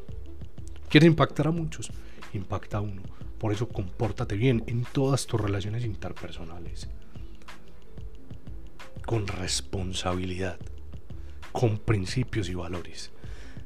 ¿Quieres 0.89 1.09
impactar 1.09 1.49
a 1.49 1.51
muchos? 1.51 1.91
Impacta 2.33 2.79
a 2.79 2.81
uno. 2.81 3.03
Por 3.39 3.53
eso 3.53 3.69
compórtate 3.69 4.37
bien 4.37 4.65
en 4.67 4.85
todas 4.85 5.27
tus 5.27 5.41
relaciones 5.41 5.85
interpersonales 5.85 6.89
con 9.05 9.27
responsabilidad, 9.27 10.59
con 11.53 11.79
principios 11.79 12.49
y 12.49 12.55
valores. 12.55 13.13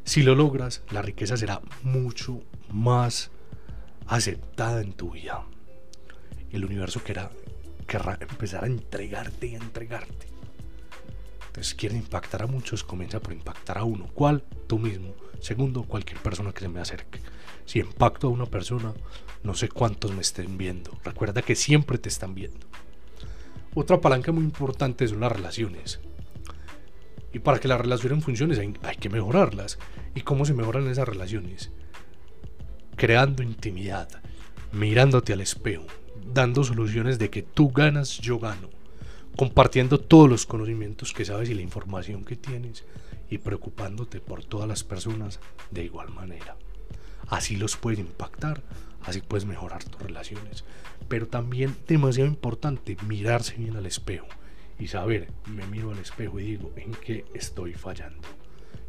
Si 0.05 0.23
lo 0.23 0.35
logras, 0.35 0.83
la 0.91 1.03
riqueza 1.03 1.37
será 1.37 1.61
mucho 1.83 2.43
más 2.71 3.31
aceptada 4.07 4.81
en 4.81 4.93
tu 4.93 5.13
vida. 5.13 5.45
El 6.51 6.65
universo 6.65 7.03
querrá, 7.05 7.31
querrá 7.87 8.19
empezar 8.21 8.65
a 8.65 8.67
entregarte 8.67 9.49
y 9.49 9.55
a 9.55 9.59
entregarte. 9.59 10.38
Entonces, 11.59 11.75
quieres 11.75 11.99
impactar 11.99 12.43
a 12.43 12.47
muchos, 12.47 12.85
comienza 12.85 13.19
por 13.19 13.33
impactar 13.33 13.79
a 13.79 13.83
uno. 13.83 14.07
¿Cuál? 14.15 14.45
Tú 14.69 14.79
mismo. 14.79 15.13
Segundo, 15.41 15.83
cualquier 15.83 16.21
persona 16.21 16.53
que 16.53 16.61
se 16.61 16.69
me 16.69 16.79
acerque. 16.79 17.19
Si 17.65 17.81
impacto 17.81 18.29
a 18.29 18.31
una 18.31 18.47
persona, 18.47 18.95
no 19.43 19.55
sé 19.55 19.69
cuántos 19.69 20.13
me 20.13 20.21
estén 20.21 20.57
viendo. 20.57 20.97
Recuerda 21.03 21.43
que 21.43 21.57
siempre 21.57 21.99
te 21.99 22.09
están 22.09 22.37
viendo. 22.37 22.65
Otra 23.75 24.01
palanca 24.01 24.31
muy 24.31 24.45
importante 24.45 25.09
son 25.09 25.19
las 25.19 25.33
relaciones. 25.33 25.99
Y 27.33 27.41
para 27.41 27.59
que 27.59 27.67
las 27.67 27.81
relaciones 27.81 28.23
funcionen 28.23 28.79
hay 28.85 28.95
que 28.95 29.11
mejorarlas. 29.11 29.81
¿Y 30.15 30.21
cómo 30.21 30.45
se 30.45 30.55
mejoran 30.55 30.87
esas 30.87 31.09
relaciones? 31.09 31.73
Creando 32.95 33.43
intimidad, 33.43 34.09
mirándote 34.71 35.33
al 35.33 35.41
espejo, 35.41 35.87
dando 36.25 36.63
soluciones 36.63 37.19
de 37.19 37.31
que 37.31 37.43
tú 37.43 37.73
ganas, 37.73 38.19
yo 38.19 38.39
gano, 38.39 38.71
compartiendo 39.37 39.99
todos 39.99 40.29
los 40.29 40.47
conocimientos 40.47 41.13
que 41.13 41.25
sabes 41.25 41.49
y 41.51 41.55
la 41.55 41.63
información 41.63 42.25
que 42.25 42.37
tienes 42.37 42.85
y 43.31 43.39
preocupándote 43.39 44.21
por 44.21 44.45
todas 44.45 44.69
las 44.69 44.85
personas 44.85 45.41
de 45.71 45.85
igual 45.85 46.11
manera. 46.11 46.57
Así 47.29 47.57
los 47.57 47.77
puedes 47.77 48.01
impactar, 48.01 48.63
así 49.03 49.21
puedes 49.21 49.45
mejorar 49.45 49.85
tus 49.85 50.01
relaciones 50.01 50.65
pero 51.09 51.27
también 51.27 51.75
demasiado 51.87 52.29
importante 52.29 52.97
mirarse 53.07 53.57
bien 53.57 53.77
al 53.77 53.87
espejo 53.87 54.27
y 54.79 54.89
saber, 54.89 55.29
me 55.47 55.67
miro 55.67 55.91
al 55.91 55.99
espejo 55.99 56.39
y 56.39 56.45
digo, 56.45 56.73
¿en 56.77 56.93
qué 56.93 57.25
estoy 57.35 57.73
fallando? 57.73 58.29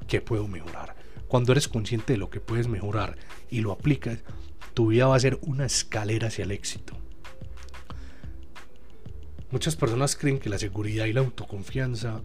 ¿Qué 0.07 0.21
puedo 0.21 0.47
mejorar? 0.47 0.95
Cuando 1.27 1.51
eres 1.51 1.67
consciente 1.67 2.13
de 2.13 2.19
lo 2.19 2.29
que 2.29 2.41
puedes 2.41 2.67
mejorar 2.67 3.17
y 3.49 3.61
lo 3.61 3.71
aplicas, 3.71 4.19
tu 4.73 4.87
vida 4.87 5.07
va 5.07 5.15
a 5.15 5.19
ser 5.19 5.39
una 5.41 5.65
escalera 5.65 6.27
hacia 6.27 6.43
el 6.43 6.51
éxito. 6.51 6.95
Muchas 9.51 9.75
personas 9.75 10.15
creen 10.15 10.39
que 10.39 10.49
la 10.49 10.59
seguridad 10.59 11.05
y 11.05 11.13
la 11.13 11.21
autoconfianza 11.21 12.21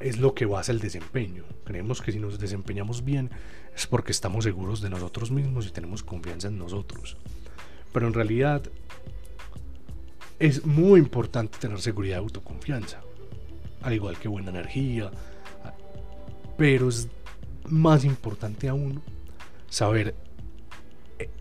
es 0.00 0.18
lo 0.18 0.34
que 0.34 0.46
basa 0.46 0.72
el 0.72 0.80
desempeño. 0.80 1.44
Creemos 1.64 2.00
que 2.00 2.12
si 2.12 2.18
nos 2.18 2.38
desempeñamos 2.38 3.04
bien 3.04 3.30
es 3.74 3.86
porque 3.86 4.12
estamos 4.12 4.44
seguros 4.44 4.80
de 4.80 4.88
nosotros 4.88 5.30
mismos 5.30 5.66
y 5.66 5.70
tenemos 5.70 6.02
confianza 6.02 6.48
en 6.48 6.58
nosotros. 6.58 7.18
Pero 7.92 8.06
en 8.06 8.14
realidad 8.14 8.62
es 10.38 10.64
muy 10.64 11.00
importante 11.00 11.58
tener 11.58 11.80
seguridad 11.80 12.16
y 12.16 12.20
autoconfianza. 12.20 13.02
Al 13.82 13.92
igual 13.92 14.18
que 14.18 14.28
buena 14.28 14.50
energía. 14.50 15.10
Pero 16.56 16.88
es 16.88 17.08
más 17.68 18.04
importante 18.04 18.68
aún 18.68 19.02
saber 19.68 20.14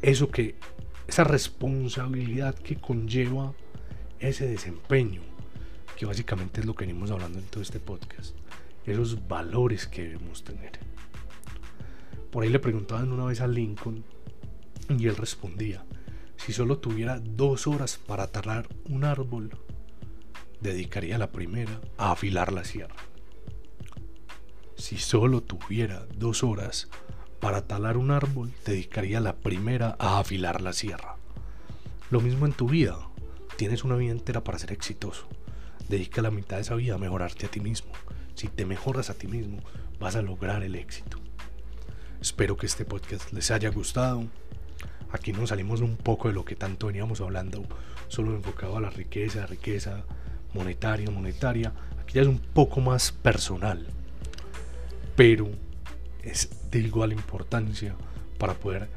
eso 0.01 0.29
que, 0.29 0.55
esa 1.07 1.23
responsabilidad 1.23 2.55
que 2.55 2.75
conlleva 2.75 3.53
ese 4.19 4.47
desempeño, 4.47 5.21
que 5.97 6.05
básicamente 6.05 6.61
es 6.61 6.65
lo 6.65 6.75
que 6.75 6.85
venimos 6.85 7.11
hablando 7.11 7.39
en 7.39 7.45
todo 7.45 7.61
este 7.61 7.79
podcast, 7.79 8.35
esos 8.85 9.27
valores 9.27 9.87
que 9.87 10.03
debemos 10.03 10.43
tener. 10.43 10.79
Por 12.31 12.43
ahí 12.43 12.49
le 12.49 12.59
preguntaban 12.59 13.11
una 13.11 13.25
vez 13.25 13.41
a 13.41 13.47
Lincoln 13.47 14.03
y 14.89 15.07
él 15.07 15.15
respondía, 15.15 15.85
si 16.37 16.53
solo 16.53 16.77
tuviera 16.77 17.19
dos 17.19 17.65
horas 17.65 17.97
para 17.97 18.27
talar 18.27 18.67
un 18.89 19.03
árbol, 19.03 19.51
dedicaría 20.61 21.17
la 21.17 21.31
primera 21.31 21.79
a 21.97 22.11
afilar 22.11 22.51
la 22.51 22.63
sierra. 22.63 22.95
Si 24.75 24.97
solo 24.97 25.41
tuviera 25.41 26.05
dos 26.17 26.43
horas 26.43 26.89
para 27.39 27.65
talar 27.65 27.97
un 27.97 28.11
árbol, 28.11 28.51
dedicaría 28.65 29.19
la 29.19 29.35
primera 29.35 29.95
a 29.99 30.19
afilar 30.19 30.61
la 30.61 30.73
sierra. 30.73 31.15
Lo 32.11 32.21
mismo 32.21 32.45
en 32.45 32.53
tu 32.53 32.67
vida. 32.67 32.97
Tienes 33.57 33.85
una 33.85 33.95
vida 33.95 34.11
entera 34.11 34.43
para 34.43 34.59
ser 34.59 34.73
exitoso. 34.73 35.27
Dedica 35.87 36.21
la 36.21 36.29
mitad 36.29 36.57
de 36.57 36.63
esa 36.63 36.75
vida 36.75 36.95
a 36.95 36.97
mejorarte 36.97 37.45
a 37.45 37.49
ti 37.49 37.61
mismo. 37.61 37.91
Si 38.33 38.49
te 38.49 38.65
mejoras 38.65 39.09
a 39.09 39.13
ti 39.13 39.27
mismo, 39.27 39.59
vas 39.97 40.17
a 40.17 40.21
lograr 40.21 40.61
el 40.63 40.75
éxito. 40.75 41.19
Espero 42.19 42.57
que 42.57 42.65
este 42.65 42.83
podcast 42.83 43.31
les 43.31 43.51
haya 43.51 43.69
gustado. 43.69 44.25
Aquí 45.09 45.31
nos 45.31 45.49
salimos 45.49 45.79
un 45.79 45.95
poco 45.95 46.27
de 46.27 46.33
lo 46.33 46.43
que 46.43 46.57
tanto 46.57 46.87
veníamos 46.87 47.21
hablando, 47.21 47.63
solo 48.09 48.35
enfocado 48.35 48.75
a 48.75 48.81
la 48.81 48.89
riqueza, 48.89 49.45
riqueza 49.45 50.03
monetaria, 50.53 51.09
monetaria. 51.09 51.71
Aquí 52.01 52.15
ya 52.15 52.23
es 52.23 52.27
un 52.27 52.39
poco 52.39 52.81
más 52.81 53.13
personal, 53.13 53.87
pero 55.15 55.49
es 56.23 56.49
de 56.71 56.79
igual 56.79 57.13
importancia 57.13 57.95
para 58.37 58.55
poder 58.55 58.89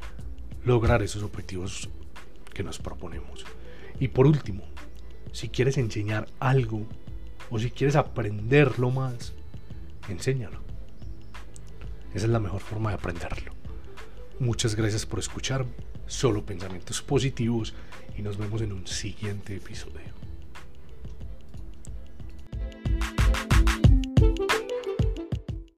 lograr 0.65 1.01
esos 1.01 1.23
objetivos 1.23 1.89
que 2.53 2.63
nos 2.63 2.77
proponemos. 2.77 3.45
Y 3.99 4.07
por 4.09 4.27
último, 4.27 4.63
si 5.31 5.49
quieres 5.49 5.77
enseñar 5.77 6.27
algo 6.39 6.85
o 7.49 7.59
si 7.59 7.71
quieres 7.71 7.95
aprenderlo 7.95 8.91
más, 8.91 9.33
enséñalo. 10.07 10.59
Esa 12.13 12.25
es 12.25 12.31
la 12.31 12.39
mejor 12.39 12.61
forma 12.61 12.89
de 12.89 12.95
aprenderlo. 12.95 13.53
Muchas 14.39 14.75
gracias 14.75 15.05
por 15.05 15.19
escucharme 15.19 15.71
solo 16.07 16.45
pensamientos 16.45 17.01
positivos 17.01 17.73
y 18.17 18.21
nos 18.21 18.37
vemos 18.37 18.61
en 18.61 18.73
un 18.73 18.87
siguiente 18.87 19.55
episodio. 19.55 20.18